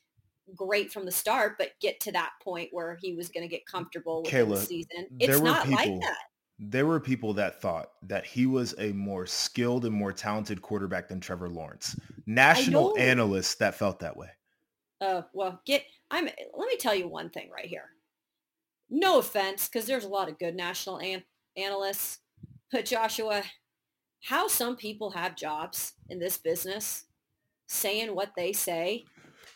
[0.55, 3.67] great from the start, but get to that point where he was going to get
[3.67, 5.07] comfortable with Kayla, the season.
[5.19, 6.19] It's not people, like that.
[6.59, 11.09] There were people that thought that he was a more skilled and more talented quarterback
[11.09, 11.99] than Trevor Lawrence.
[12.27, 14.29] National analysts that felt that way.
[15.01, 16.25] Uh, well, get I'm.
[16.25, 17.91] Let me tell you one thing right here.
[18.91, 21.25] No offense, because there's a lot of good national an-
[21.57, 22.21] analysts,
[22.73, 23.43] but Joshua,
[24.25, 27.05] how some people have jobs in this business,
[27.67, 29.05] saying what they say,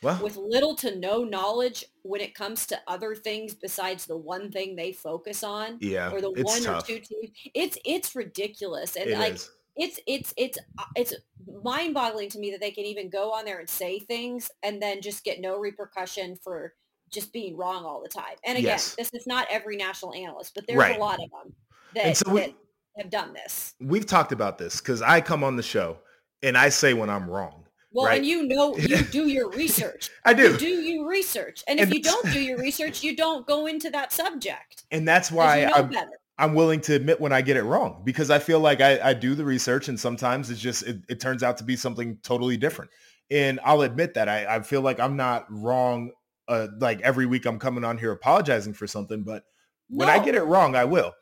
[0.03, 4.51] well, with little to no knowledge when it comes to other things besides the one
[4.51, 6.85] thing they focus on, yeah, or the one tough.
[6.85, 7.31] or two teams.
[7.55, 9.35] It's it's ridiculous, and it like.
[9.35, 11.15] Is it's it's it's uh, it's
[11.63, 15.01] mind-boggling to me that they can even go on there and say things and then
[15.01, 16.75] just get no repercussion for
[17.11, 18.37] just being wrong all the time.
[18.45, 18.95] And again, yes.
[18.95, 20.97] this is not every national analyst, but there's right.
[20.97, 21.55] a lot of them.
[21.95, 22.53] That, and so we, that,
[22.97, 23.75] have done this.
[23.81, 25.99] We've talked about this because I come on the show
[26.43, 27.65] and I say when I'm wrong.
[27.93, 28.17] Well, right?
[28.17, 30.11] and you know, you do your research.
[30.25, 30.53] I do.
[30.53, 31.63] You do your research.
[31.69, 34.85] And, And if you don't do your research, you don't go into that subject.
[34.91, 36.11] And that's why you know I'm, better.
[36.39, 39.15] I'm willing to admit when I get it wrong because I feel like I, I
[39.15, 42.57] do the research and sometimes it's just, it, it turns out to be something totally
[42.57, 42.91] different.
[43.31, 46.11] And I'll admit that I, I feel like I'm not wrong.
[46.49, 49.45] Uh, like every week I'm coming on here apologizing for something, but
[49.89, 51.13] when I get it wrong, I will.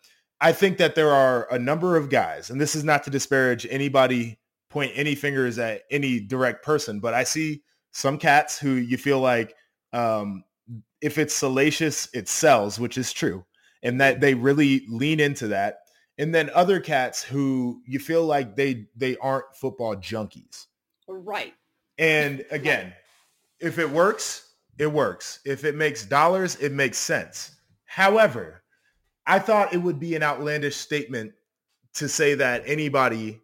[0.41, 3.67] I think that there are a number of guys, and this is not to disparage
[3.69, 4.39] anybody,
[4.71, 9.21] point any fingers at any direct person, but I see some cats who you feel
[9.21, 9.55] like
[9.93, 10.45] um,
[11.03, 13.45] if it's salacious, it sells, which is true,
[13.83, 15.79] and that they really lean into that.
[16.19, 20.67] And then other cats who you feel like they they aren't football junkies.
[21.09, 21.55] Right.
[21.99, 22.93] And again,
[23.61, 25.41] if it works, it works.
[25.45, 27.57] If it makes dollars, it makes sense.
[27.87, 28.63] However,
[29.27, 31.33] I thought it would be an outlandish statement
[31.95, 33.41] to say that anybody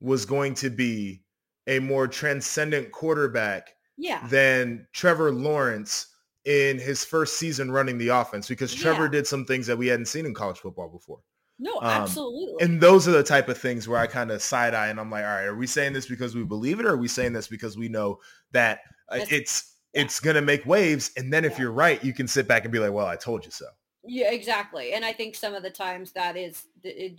[0.00, 1.22] was going to be
[1.66, 4.26] a more transcendent quarterback Yeah.
[4.28, 6.06] than Trevor Lawrence
[6.44, 9.10] in his first season running the offense because Trevor Yeah.
[9.10, 11.20] did some things that we hadn't seen in college football before.
[11.58, 12.64] No, Um, absolutely.
[12.64, 15.10] And those are the type of things where I kind of side eye and I'm
[15.10, 17.32] like, all right, are we saying this because we believe it or are we saying
[17.32, 18.18] this because we know
[18.50, 20.02] that uh, it's yeah.
[20.02, 21.60] it's going to make waves and then if Yeah.
[21.60, 23.66] you're right, you can sit back and be like, well, I told you so.
[24.04, 24.94] Yeah, exactly.
[24.94, 26.64] And I think some of the times that is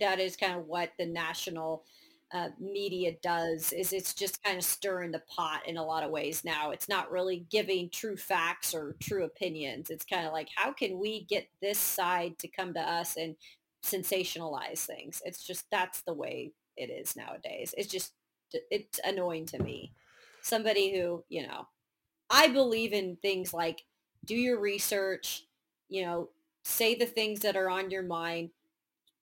[0.00, 1.86] that is kind of what the national
[2.32, 6.10] uh, media does is it's just kind of stirring the pot in a lot of
[6.10, 6.70] ways now.
[6.70, 9.90] It's not really giving true facts or true opinions.
[9.90, 13.36] It's kind of like how can we get this side to come to us and
[13.84, 15.22] sensationalize things?
[15.24, 17.74] It's just that's the way it is nowadays.
[17.76, 18.12] It's just
[18.70, 19.92] it's annoying to me.
[20.42, 21.66] Somebody who, you know,
[22.30, 23.84] I believe in things like
[24.24, 25.44] do your research,
[25.88, 26.30] you know,
[26.64, 28.50] say the things that are on your mind,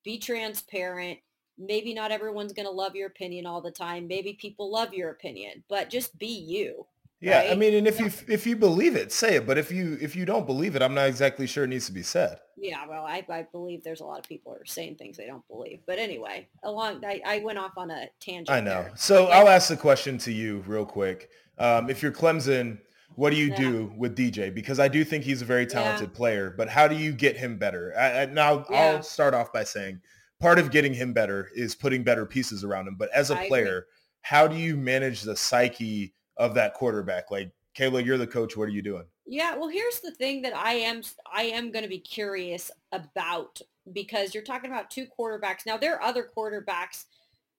[0.05, 1.19] be transparent.
[1.67, 4.07] Maybe not everyone's going to love your opinion all the time.
[4.09, 6.87] Maybe people love your opinion, but just be you.
[7.21, 9.47] Yeah, I mean, and if you if you believe it, say it.
[9.47, 11.93] But if you if you don't believe it, I'm not exactly sure it needs to
[11.93, 12.39] be said.
[12.57, 15.27] Yeah, well, I, I believe there's a lot of people who are saying things they
[15.27, 15.83] don't believe.
[15.87, 18.51] But anyway, along I, I went off on a tangent.
[18.51, 18.83] I know.
[18.83, 18.93] there.
[18.97, 19.37] So Yeah.
[19.39, 21.31] I'll ask the question to you real quick.
[21.59, 22.79] Um, if you're Clemson,
[23.15, 23.57] what do you Yeah.
[23.57, 24.53] do with DJ?
[24.53, 25.69] Because I do think he's a very Yeah.
[25.69, 27.95] talented player, but how do you get him better?
[27.97, 28.77] I, I, now Yeah.
[28.97, 30.01] I'll start off by saying
[30.43, 32.97] part of getting him better is putting better pieces around him.
[32.97, 33.49] But as a I agree.
[33.49, 33.87] player,
[34.23, 37.31] how do you manage the psyche of that quarterback?
[37.31, 38.57] Like Kayla, you're the coach.
[38.57, 39.05] What are you doing?
[39.25, 41.03] Yeah, well, here's the thing that I am
[41.33, 43.61] I am going to be curious about
[43.93, 45.65] because you're talking about two quarterbacks.
[45.65, 47.05] Now there are other quarterbacks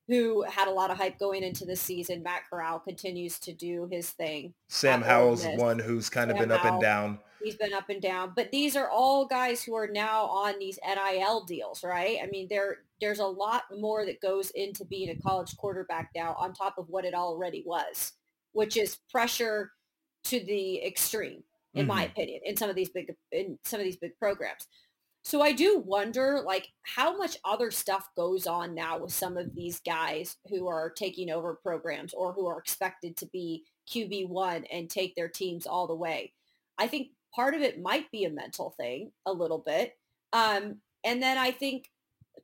[0.09, 2.21] who had a lot of hype going into the season.
[2.21, 4.53] Matt Corral continues to do his thing.
[4.67, 7.19] Sam Howell's one who's kind of Sam been up and down.
[7.43, 10.79] He's been up and down, but these are all guys who are now on these
[10.85, 12.17] NIL deals, right?
[12.23, 16.35] I mean, there there's a lot more that goes into being a college quarterback now
[16.39, 18.13] on top of what it already was,
[18.53, 19.71] which is pressure
[20.25, 22.11] to the extreme, in my mm-hmm.
[22.11, 24.67] opinion, in some of these big in some of these big programs.
[25.25, 29.55] So I do wonder like how much other stuff goes on now with some of
[29.55, 34.89] these guys who are taking over programs or who are expected to be QB1 and
[34.89, 36.33] take their teams all the way.
[36.77, 39.97] I think part of it might be a mental thing a little bit.
[40.33, 41.89] Um, and then I think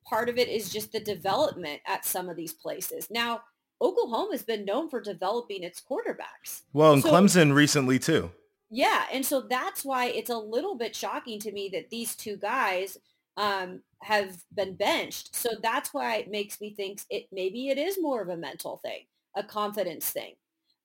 [0.05, 3.07] part of it is just the development at some of these places.
[3.09, 3.41] Now,
[3.81, 6.61] Oklahoma has been known for developing its quarterbacks.
[6.73, 8.31] Well, and So- Clemson recently too.
[8.71, 12.37] Yeah, and so that's why it's a little bit shocking to me that these two
[12.37, 12.97] guys
[13.37, 15.33] um, have been benched.
[15.33, 18.77] So that's why it makes me think it maybe it is more of a mental
[18.77, 20.33] thing, a confidence thing.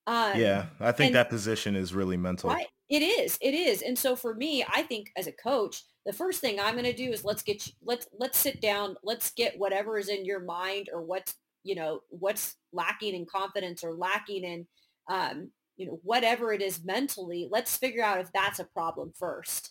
[0.07, 2.51] Um, Yeah, I think and- that position is really mental.
[2.51, 2.69] Right.
[2.88, 3.38] It is.
[3.40, 3.83] It is.
[3.83, 6.92] And so for me, I think as a coach, the first thing I'm going to
[6.92, 10.40] do is let's get you, let's let's sit down, let's get whatever is in your
[10.40, 14.66] mind or what's you know what's lacking in confidence or lacking in
[15.09, 17.49] um, you know whatever it is mentally.
[17.51, 19.70] Let's figure out if that's a problem first,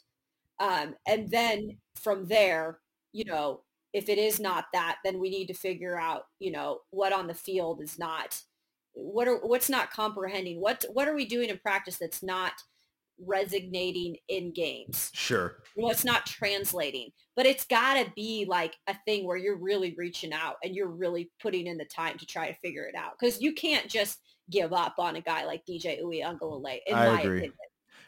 [0.59, 2.79] um, and then from there,
[3.11, 3.61] you know,
[3.93, 7.27] if it is not that, then we need to figure out you know what on
[7.27, 8.41] the field is not
[8.93, 12.53] what are what's not comprehending what what are we doing in practice that's not
[13.19, 15.63] resonating in games Sure.
[15.75, 19.95] Well, it's not translating but it's got to be like a thing where you're really
[19.97, 23.13] reaching out and you're really putting in the time to try to figure it out
[23.19, 24.19] because you can't just
[24.51, 27.39] give up on a guy like DJ Uiagalelei in I my agree.
[27.39, 27.53] opinion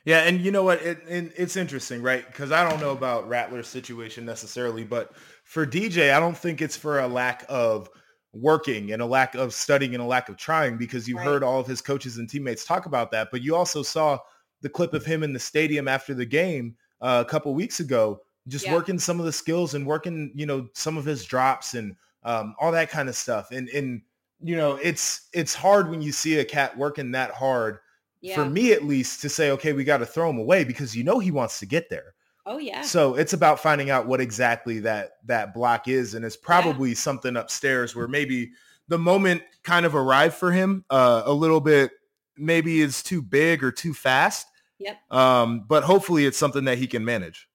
[0.06, 0.82] Yeah, and you know what?
[0.82, 2.26] It, and it's interesting, right?
[2.28, 5.16] Because I don't know about Rattler's situation necessarily, but
[5.46, 7.90] for DJ, I don't think it's for a lack of
[8.34, 11.26] working and a lack of studying and a lack of trying because you Right.
[11.26, 13.30] heard all of his coaches and teammates talk about that.
[13.32, 14.20] But you also saw
[14.66, 18.20] the clip of him in the stadium after the game uh, a couple weeks ago,
[18.48, 18.74] just Yeah.
[18.74, 22.56] working some of the skills and working, you know, some of his drops and um,
[22.60, 23.52] all that kind of stuff.
[23.52, 24.02] And and
[24.42, 27.78] you know, it's it's hard when you see a cat working that hard.
[28.22, 28.34] Yeah.
[28.34, 31.04] For me, at least, to say, okay, we got to throw him away because you
[31.04, 32.16] know he wants to get there.
[32.48, 32.82] Oh yeah.
[32.82, 37.36] So it's about finding out what exactly that that block is, and it's probably something
[37.38, 38.52] upstairs where maybe
[38.88, 41.92] the moment kind of arrived for him uh, a little bit.
[42.36, 44.48] Maybe is too big or too fast.
[44.80, 45.12] Yep.
[45.12, 47.48] Um, but hopefully it's something that he can manage.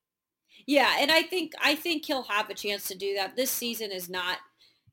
[0.67, 3.37] Yeah, and I think I think he'll have a chance to do that.
[3.37, 4.39] This season is not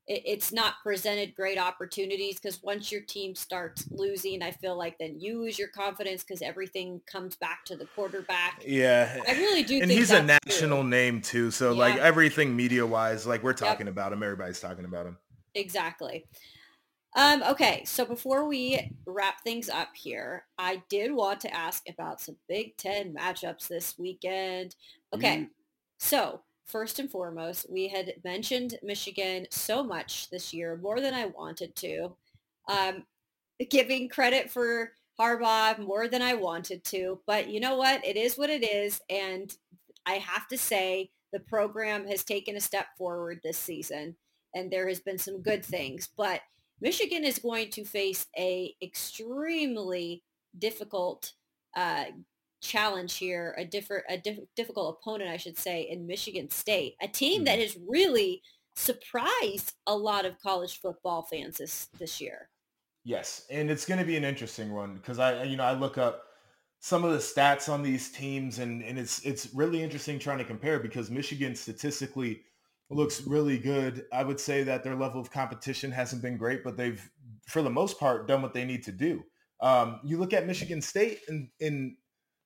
[0.08, 5.20] it's not presented great opportunities because once your team starts losing, I feel like then
[5.20, 8.64] you lose your confidence because everything comes back to the quarterback.
[8.66, 9.20] Yeah.
[9.28, 10.90] I really do And think he's a national true.
[10.90, 11.52] name too.
[11.52, 15.18] So like everything media wise, like we're talking about him, everybody's talking about him.
[15.56, 16.26] Exactly.
[17.16, 22.22] Um, okay, so before we wrap things up here, I did want to ask about
[22.22, 24.76] some Big Ten matchups this weekend.
[25.14, 25.50] Okay, Mm.
[25.98, 31.26] so first and foremost, we had mentioned Michigan so much this year, more than I
[31.26, 32.16] wanted to.
[32.68, 33.06] Um,
[33.70, 38.06] giving credit for Harbaugh more than I wanted to, but you know what?
[38.06, 39.56] It is what it is, and
[40.06, 44.18] I have to say the program has taken a step forward this season,
[44.54, 46.42] and there has been some good things, but
[46.82, 50.24] Michigan is going to face a extremely
[50.58, 51.34] difficult
[51.76, 52.06] uh,
[52.62, 57.08] challenge here, a different, a diff- difficult opponent, I should say, in Michigan State, a
[57.08, 58.42] team that has really
[58.76, 62.50] surprised a lot of college football fans this this year.
[63.04, 65.98] Yes, and it's going to be an interesting one because I, you know, I look
[65.98, 66.24] up
[66.80, 70.44] some of the stats on these teams, and and it's it's really interesting trying to
[70.44, 72.42] compare because Michigan statistically
[72.90, 74.06] looks really good.
[74.14, 77.10] I would say that their level of competition hasn't been great, but they've,
[77.48, 79.24] for the most part, done what they need to do.
[79.62, 81.98] Um, you look at Michigan State, and and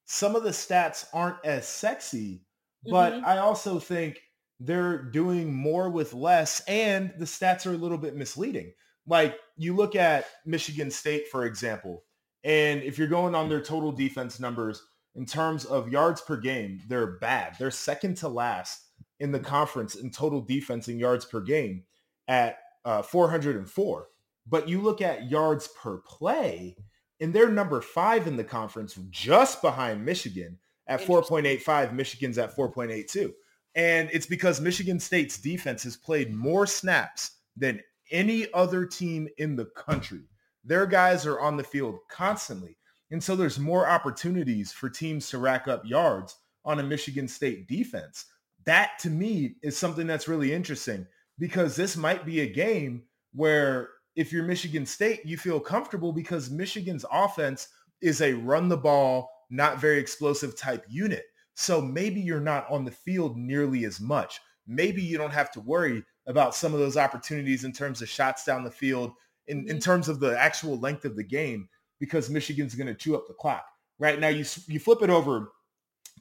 [0.05, 2.45] some of the stats aren't as sexy,
[2.83, 3.23] but Mhm.
[3.23, 4.21] I also think
[4.59, 8.73] they're doing more with less, and the stats are a little bit misleading
[9.07, 12.05] like you look at Michigan State, for example,
[12.43, 14.83] and if you're going on their total defense numbers
[15.15, 17.55] in terms of yards per game, they're bad.
[17.59, 18.90] They're second to last
[19.21, 21.83] in the conference in total defense and yards per game
[22.27, 24.07] at uh, 404.
[24.47, 26.75] But you look at yards per play,
[27.19, 30.57] and they're number five in the conference, just behind Michigan
[30.87, 31.93] at 4.85.
[31.93, 33.31] Michigan's at 4.82.
[33.75, 37.79] And it's because Michigan State's defense has played more snaps than
[38.09, 40.23] any other team in the country.
[40.65, 42.75] Their guys are on the field constantly.
[43.11, 47.67] And so there's more opportunities for teams to rack up yards on a Michigan State
[47.67, 48.25] defense.
[48.65, 51.07] That to me is something that's really interesting
[51.39, 56.51] because this might be a game where if you're Michigan State, you feel comfortable because
[56.51, 57.69] Michigan's offense
[58.01, 61.23] is a run the ball, not very explosive type unit.
[61.55, 64.39] So maybe you're not on the field nearly as much.
[64.67, 68.45] Maybe you don't have to worry about some of those opportunities in terms of shots
[68.45, 69.13] down the field,
[69.47, 69.83] in, in Mhm.
[69.83, 71.67] terms of the actual length of the game,
[71.99, 73.65] because Michigan's going to chew up the clock.
[73.99, 75.51] Right now, you you flip it over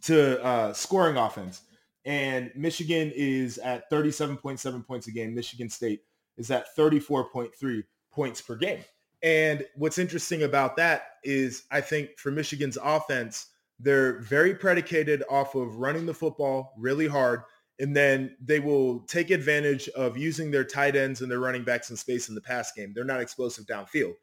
[0.02, 1.62] to uh, scoring offense,
[2.04, 5.34] and Michigan is at 37.7 points a game.
[5.34, 6.02] Michigan State
[6.36, 8.80] is at 34.3 points per game.
[9.22, 15.54] And what's interesting about that is I think for Michigan's offense, they're very predicated off
[15.54, 17.42] of running the football really hard.
[17.78, 21.90] And then they will take advantage of using their tight ends and their running backs
[21.90, 22.92] in space in the pass game.
[22.94, 24.14] They're not explosive downfield.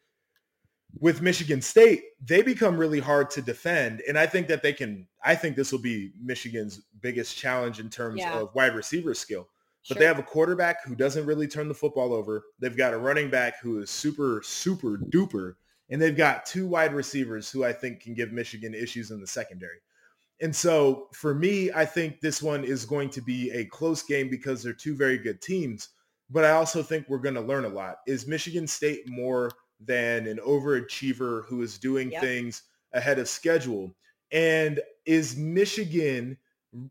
[0.99, 4.01] With Michigan State, they become really hard to defend.
[4.07, 7.89] And I think that they can, I think this will be Michigan's biggest challenge in
[7.89, 8.39] terms Yeah.
[8.39, 9.47] of wide receiver skill.
[9.87, 9.99] But Sure.
[9.99, 12.43] they have a quarterback who doesn't really turn the football over.
[12.59, 15.55] They've got a running back who is super, super duper.
[15.89, 19.27] And they've got two wide receivers who I think can give Michigan issues in the
[19.27, 19.77] secondary.
[20.41, 24.29] And so for me, I think this one is going to be a close game
[24.29, 25.89] because they're two very good teams.
[26.29, 27.99] But I also think we're going to learn a lot.
[28.05, 32.21] Is Michigan State more than an overachiever who is doing Yep.
[32.21, 32.63] things
[32.93, 33.95] ahead of schedule?
[34.31, 36.37] And is Michigan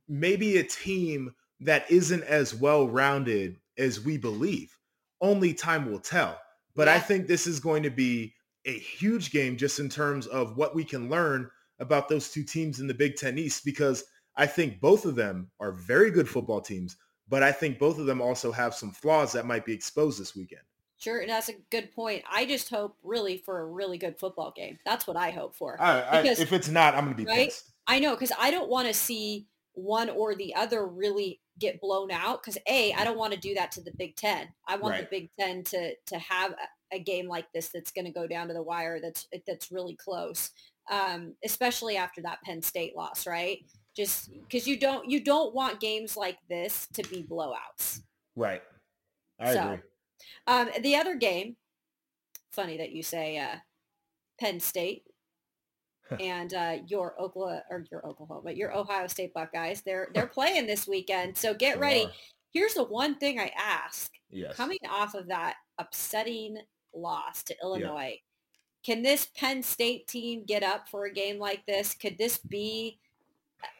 [0.08, 4.76] maybe a team that isn't as well-rounded as we believe?
[5.20, 6.40] Only time will tell.
[6.74, 8.34] But I think this is going to be
[8.66, 12.80] a huge game just in terms of what we can learn about those two teams
[12.80, 14.04] in the Big Ten East because
[14.36, 16.96] I think both of them are very good football teams,
[17.28, 20.36] but I think both of them also have some flaws that might be exposed this
[20.36, 20.62] weekend.
[20.98, 22.24] Sure, and that's a good point.
[22.30, 24.78] I just hope really for a really good football game.
[24.86, 25.80] That's what I hope for.
[25.80, 27.48] I, I, Because- if it's not, I'm going to be right?
[27.48, 27.70] pissed.
[27.86, 32.10] I know because I don't want to see one or the other really get blown
[32.10, 32.42] out.
[32.42, 34.48] Because a, I don't want to do that to the Big Ten.
[34.66, 35.08] I want Right.
[35.10, 38.26] the Big Ten to to have a, a game like this that's going to go
[38.26, 38.98] down to the wire.
[39.00, 40.50] That's that's really close,
[40.90, 43.58] um, especially after that Penn State loss, right?
[43.94, 48.00] Just because you don't you don't want games like this to be blowouts.
[48.34, 48.62] Right.
[49.38, 49.78] I So, agree.
[50.46, 51.56] Um, the other game,
[52.50, 53.56] funny that you say uh,
[54.40, 55.04] Penn State
[56.20, 59.82] and uh, your Oklahoma or your Oklahoma, your Ohio State Buckeyes.
[59.82, 62.08] They're they're playing this weekend, so get ready.
[62.52, 64.54] Here's the one thing I ask: Yes.
[64.56, 66.58] coming off of that upsetting
[66.94, 68.18] loss to Illinois,
[68.84, 71.92] can this Penn State team get up for a game like this?
[71.94, 72.98] Could this be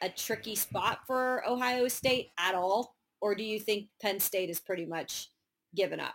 [0.03, 4.59] a tricky spot for Ohio State at all, or do you think Penn State is
[4.59, 5.31] pretty much
[5.75, 6.15] given up?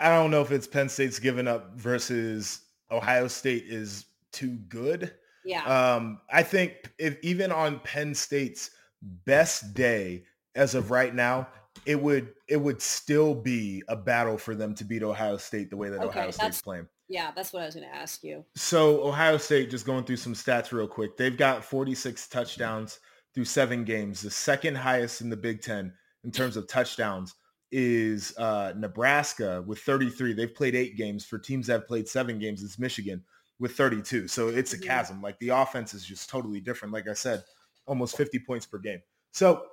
[0.00, 5.14] I don't know if it's Penn State's given up versus Ohio State is too good.
[5.44, 8.70] Yeah, Um, I think if even on Penn State's
[9.02, 10.24] best day
[10.54, 11.48] as of right now,
[11.86, 15.76] it would it would still be a battle for them to beat Ohio State the
[15.76, 16.88] way that Okay, Ohio State's playing.
[17.08, 18.44] yeah, that's what I was going to ask you.
[18.56, 21.16] So Ohio State, just going through some stats real quick.
[21.16, 23.00] They've got 46 touchdowns
[23.34, 24.22] through seven games.
[24.22, 25.92] The second highest in the Big Ten
[26.24, 27.34] in terms of touchdowns
[27.76, 30.32] is uh, Nebraska with 33.
[30.32, 31.24] They've played eight games.
[31.24, 33.22] For teams that have played seven games, it's Michigan
[33.58, 34.28] with 32.
[34.28, 34.84] So it's a Mhm.
[34.84, 35.20] chasm.
[35.20, 36.94] Like the offense is just totally different.
[36.94, 37.42] Like I said,
[37.86, 39.00] almost 50 points per game.
[39.32, 39.66] So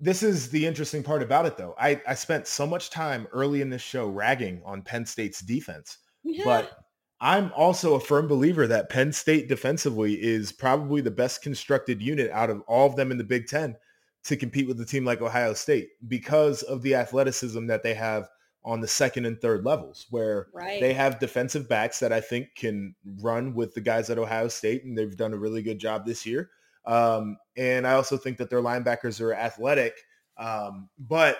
[0.00, 1.74] this is the interesting part about it, though.
[1.78, 5.98] I, I spent so much time early in this show ragging on Penn State's defense
[6.44, 6.78] but
[7.20, 12.30] I'm also a firm believer that Penn State defensively is probably the best constructed unit
[12.30, 13.76] out of all of them in the Big Ten
[14.24, 18.28] to compete with a team like Ohio State because of the athleticism that they have
[18.64, 20.80] on the second and third levels where right.
[20.80, 24.84] they have defensive backs that I think can run with the guys at Ohio State,
[24.84, 26.50] and they've done a really good job this year.
[26.84, 29.94] Um, and I also think that their linebackers are athletic.
[30.36, 31.38] Um, but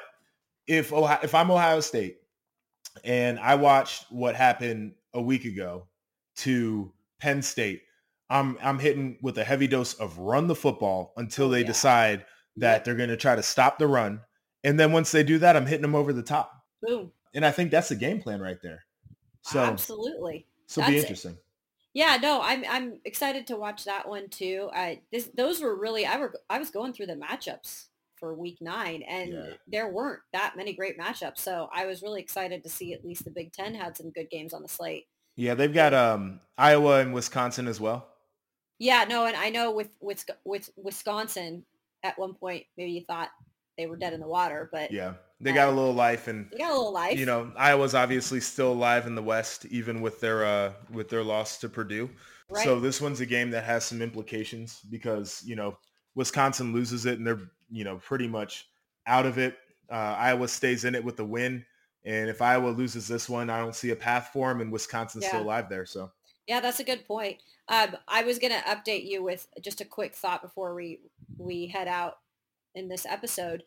[0.66, 2.18] if Ohio, if I'm Ohio State
[3.04, 5.86] and I watched what happened a week ago
[6.36, 7.82] to Penn State,
[8.30, 11.66] I'm I'm hitting with a heavy dose of run the football until they yeah.
[11.66, 12.24] decide
[12.56, 14.20] that they're going to try to stop the run.
[14.64, 16.52] And then once they do that, I'm hitting them over the top.
[16.82, 17.12] Boom.
[17.34, 18.84] And I think that's the game plan right there.
[19.42, 20.46] So Absolutely.
[20.66, 21.36] so be interesting.
[21.94, 24.70] Yeah, no, I'm I'm excited to watch that one too.
[24.72, 27.86] I this those were really I were I was going through the matchups
[28.16, 29.46] for week nine and Yeah.
[29.66, 31.38] there weren't that many great matchups.
[31.38, 34.30] So I was really excited to see at least the Big Ten had some good
[34.30, 35.06] games on the slate.
[35.36, 38.08] Yeah, they've got um Iowa and Wisconsin as well.
[38.78, 41.64] Yeah, no, and I know with with with Wisconsin
[42.02, 43.30] at one point maybe you thought
[43.78, 45.14] they were dead in the water, but Yeah.
[45.40, 47.18] They got a little life and they got a little life.
[47.18, 51.24] you know, Iowa's obviously still alive in the West even with their uh with their
[51.24, 52.08] loss to Purdue.
[52.48, 52.62] right?
[52.64, 55.76] So this one's a game that has some implications because, you know,
[56.14, 57.40] Wisconsin loses it and they're,
[57.70, 58.68] you know, pretty much
[59.06, 59.56] out of it.
[59.90, 61.64] Uh, Iowa stays in it with the win.
[62.04, 65.26] And if Iowa loses this one, I don't see a path for them and Wisconsin's
[65.26, 65.86] still alive there.
[65.86, 66.12] So
[66.46, 67.38] Yeah, that's a good point.
[67.68, 71.00] Um, I was going to update you with just a quick thought before we
[71.38, 72.18] we head out
[72.74, 73.62] in this episode.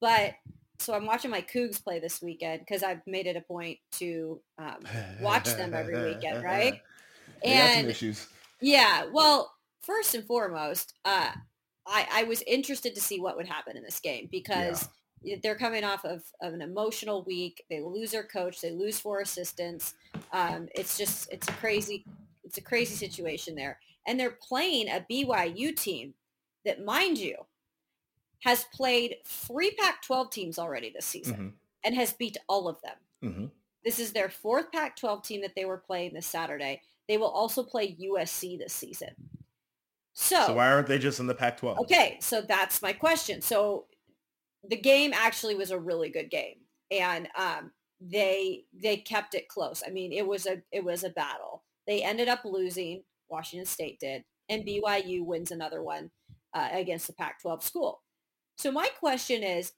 [0.00, 0.34] But
[0.78, 4.40] so I'm watching my Cougs play this weekend because I've made it a point to
[4.58, 4.78] um,
[5.20, 6.80] watch them every weekend, right?
[7.42, 8.26] They got some And issues.
[8.60, 9.52] yeah, well,
[9.82, 11.30] first and foremost, uh,
[11.86, 14.88] I, I was interested to see what would happen in this game because
[15.42, 17.64] they're coming off of, of an emotional week.
[17.70, 18.60] They lose their coach.
[18.60, 19.94] They lose four assistants.
[20.32, 22.04] Um, it's just it's a crazy
[22.44, 23.78] it's a crazy situation there.
[24.06, 26.12] And they're playing a BYU team
[26.66, 27.36] that, mind you,
[28.40, 31.52] has played three Pac-12 teams already this season Mhm.
[31.84, 32.96] and has beat all of them.
[33.22, 33.50] Mhm.
[33.82, 36.82] This is their fourth Pac-12 team that they were playing this Saturday.
[37.08, 39.14] They will also play USC this season.
[40.12, 41.78] So, So why aren't they just in the Pac-12?
[41.80, 43.40] okay, so that's my question.
[43.40, 43.86] So
[44.68, 46.56] the game actually was a really good game,
[46.90, 49.82] and um, they they kept it close.
[49.86, 51.64] I mean, it was a it was a battle.
[51.86, 53.02] They ended up losing.
[53.28, 56.10] Washington State did, and BYU wins another one
[56.52, 58.02] uh, against the Pac-12 school.
[58.56, 59.72] So my question is,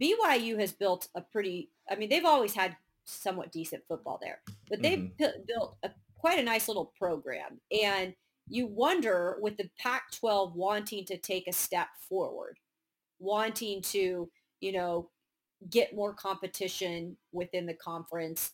[0.00, 1.70] BYU has built a pretty.
[1.90, 6.38] I mean, they've always had somewhat decent football there, but they've bu- built a, quite
[6.38, 7.60] a nice little program.
[7.82, 8.14] And
[8.48, 12.58] you wonder, with the Pac-12 wanting to take a step forward,
[13.20, 14.28] wanting to,
[14.60, 15.10] you know,
[15.68, 18.52] get more competition within the conference,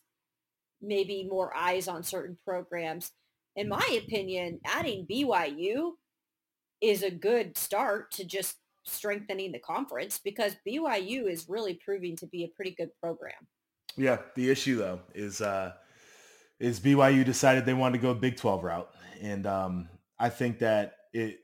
[0.81, 3.11] maybe more eyes on certain programs.
[3.55, 5.93] In my opinion, adding BYU
[6.81, 12.27] is a good start to just strengthening the conference because BYU is really proving to
[12.27, 13.33] be a pretty good program.
[13.95, 15.73] Yeah, the issue though is uh,
[16.59, 18.89] is BYU decided they wanted to go Big 12 route,
[19.21, 19.89] and um,
[20.19, 21.39] I think that it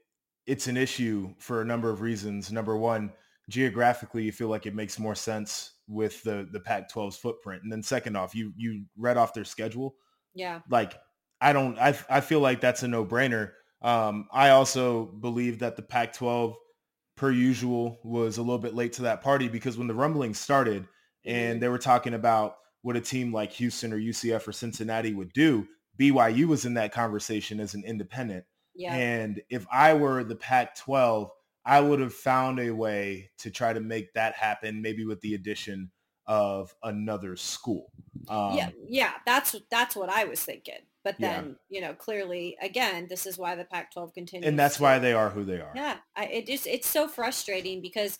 [0.45, 2.51] it's an issue for a number of reasons.
[2.51, 3.11] Number one,
[3.49, 7.83] geographically, you feel like it makes more sense with the the Pac-12's footprint, and then
[7.83, 9.95] second off, you you read off their schedule.
[10.33, 10.61] Yeah.
[10.69, 10.93] Like
[11.41, 13.51] I don't, I I feel like that's a no brainer.
[13.81, 16.55] Um, I also believe that the Pac-12,
[17.17, 20.87] per usual, was a little bit late to that party because when the rumblings started
[21.25, 25.33] and they were talking about what a team like Houston or UCF or Cincinnati would
[25.33, 25.67] do.
[25.99, 28.45] BYU was in that conversation as an independent.
[28.76, 28.93] Yeah.
[28.95, 31.30] And if I were the Pac-12,
[31.65, 35.36] I would have found a way to try to make that happen, maybe with the
[35.36, 35.91] addition
[36.28, 37.91] of another school.
[38.28, 40.80] Um, yeah, yeah, that's that's what I was thinking.
[41.03, 41.41] But Yeah.
[41.41, 44.47] then, you know, clearly, again, this is why the Pac-12 continues.
[44.47, 45.71] and that's to- why they are who they are.
[45.76, 48.19] Yeah, I, it just it's so frustrating because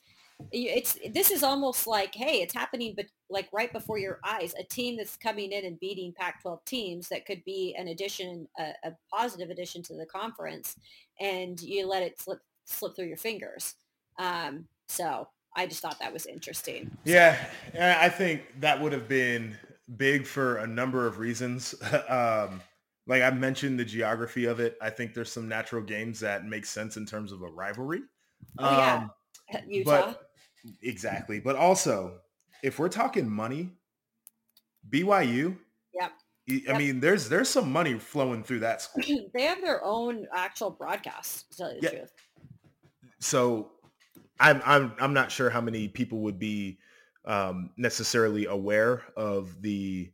[0.52, 4.64] it's this is almost like hey, it's happening, but like right before your eyes, a
[4.64, 8.92] team that's coming in and beating Pac-12 teams that could be an addition, a, a
[9.12, 10.76] positive addition to the conference,
[11.20, 13.76] and you let it slip slip through your fingers.
[14.20, 16.96] Um, so I just thought that was interesting.
[17.04, 17.38] Yeah,
[17.80, 19.58] I think that would have been
[19.98, 21.76] big for a number of reasons.
[22.10, 22.62] um,
[23.06, 24.78] like I mentioned, the geography of it.
[24.82, 28.02] I think there's some natural games that make sense in terms of a rivalry.
[28.58, 28.96] Oh, yeah.
[28.96, 29.12] Um,
[29.68, 30.14] Utah.
[30.14, 30.22] But
[30.82, 31.40] exactly.
[31.40, 32.20] But also,
[32.64, 33.72] if we're talking money,
[34.90, 35.58] BYU.
[35.94, 36.12] Yep.
[36.50, 36.78] I Yep.
[36.78, 39.04] mean, there's there's some money flowing through that school.
[39.34, 41.50] they have their own actual broadcast.
[41.52, 42.00] To tell you the Yeah.
[42.00, 42.12] truth.
[43.20, 43.72] so
[44.40, 46.80] I'm I'm I'm not sure how many people would be
[47.26, 50.12] um, necessarily aware of the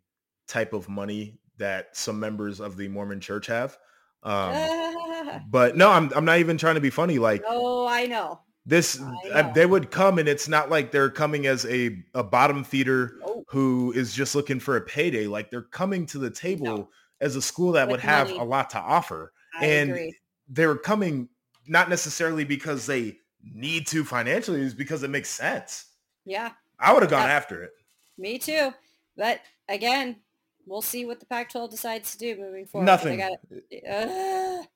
[0.47, 3.77] type of money that some members of the Mormon Church have.
[4.21, 4.55] Um,
[5.49, 7.17] but no, I'm I'm not even trying to be funny.
[7.17, 8.41] Like oh, I know.
[8.65, 12.03] This, ah, uh, uh they would come, and it's not like they're coming as a
[12.13, 15.27] a bottom feeder Oh, who is just looking for a payday.
[15.27, 16.89] Like they're coming to the table No.
[17.21, 18.39] as a school that With would have money.
[18.39, 20.15] a lot to offer I And- agree.
[20.47, 21.29] they're coming
[21.67, 25.85] not necessarily because they need to financially, is because it makes sense.
[26.25, 27.35] Yeah, I would have gone Yeah.
[27.35, 27.71] after it.
[28.17, 28.73] me too.
[29.15, 30.17] But again,
[30.65, 32.85] we'll see what the Pac-12 decides to do moving forward.
[32.85, 33.21] Nothing.
[33.21, 33.35] Eh,
[33.69, 34.67] they got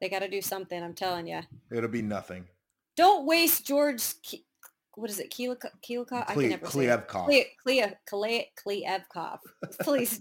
[0.00, 0.82] they got to do something.
[0.82, 1.40] I'm telling you.
[1.70, 2.46] It'll be nothing.
[2.98, 4.02] Don't waste George.
[4.28, 4.44] Ke-
[4.96, 5.30] what is it?
[5.30, 6.24] Keelikov?
[6.26, 6.86] I can never say.
[6.86, 7.46] Kleyevkov.
[7.64, 9.38] Klea, Klea, Klea,
[9.80, 10.20] Please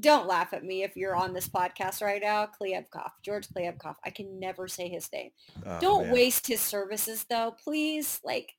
[0.00, 2.48] don't laugh at me if you're on this podcast right now.
[2.58, 3.96] Kleyevkov, George Kleyevkov.
[4.02, 5.30] I can never say his name.
[5.66, 6.14] Oh, don't man.
[6.14, 8.18] waste his services though, please.
[8.24, 8.54] Like,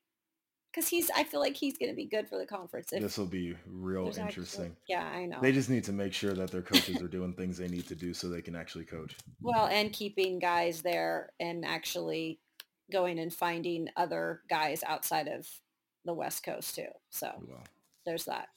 [0.72, 1.10] because he's.
[1.10, 2.90] I feel like he's going to be good for the conference.
[2.92, 4.76] This will be real there's actually- interesting.
[4.88, 5.38] yeah, I know.
[5.42, 7.96] They just need to make sure that their coaches are doing things they need to
[7.96, 9.16] do so they can actually coach.
[9.40, 12.38] Well, and keeping guys there and actually
[12.92, 15.46] going and finding other guys outside of
[16.04, 16.88] the West Coast too.
[17.10, 17.64] So Well,
[18.04, 18.48] there's that.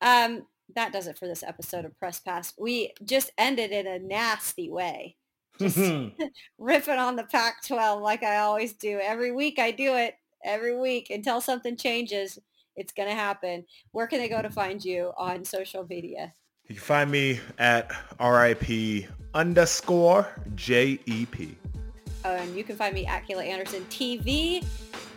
[0.00, 2.52] Um, that does it for this episode of Press Pass.
[2.58, 5.16] We just ended in a nasty way.
[5.58, 5.78] Just
[6.58, 9.00] ripping on the Pac-12 like I always do.
[9.02, 10.16] Every week I do it.
[10.44, 12.38] Every week until something changes.
[12.76, 13.64] It's going to happen.
[13.90, 16.32] Where can they go to find you on social media?
[16.68, 21.56] you can find me at RIP underscore JEP.
[22.36, 24.64] And you can find me at Kayla Anderson TV.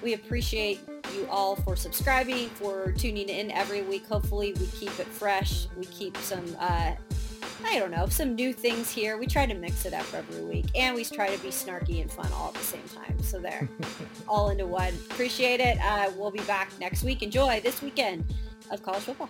[0.02, 0.80] We appreciate
[1.16, 4.06] you all for subscribing, for tuning in every week.
[4.08, 5.68] Hopefully we keep it fresh.
[5.78, 6.94] We keep some, uh,
[7.66, 9.18] I don't know, some new things here.
[9.18, 10.66] We try to mix it up every week.
[10.76, 13.22] And we try to be snarky and fun all at the same time.
[13.22, 13.70] So there,
[14.28, 14.94] all into one.
[15.12, 15.78] Appreciate it.
[15.84, 17.22] Uh, we'll be back next week.
[17.22, 18.26] Enjoy this weekend
[18.72, 19.30] of college football.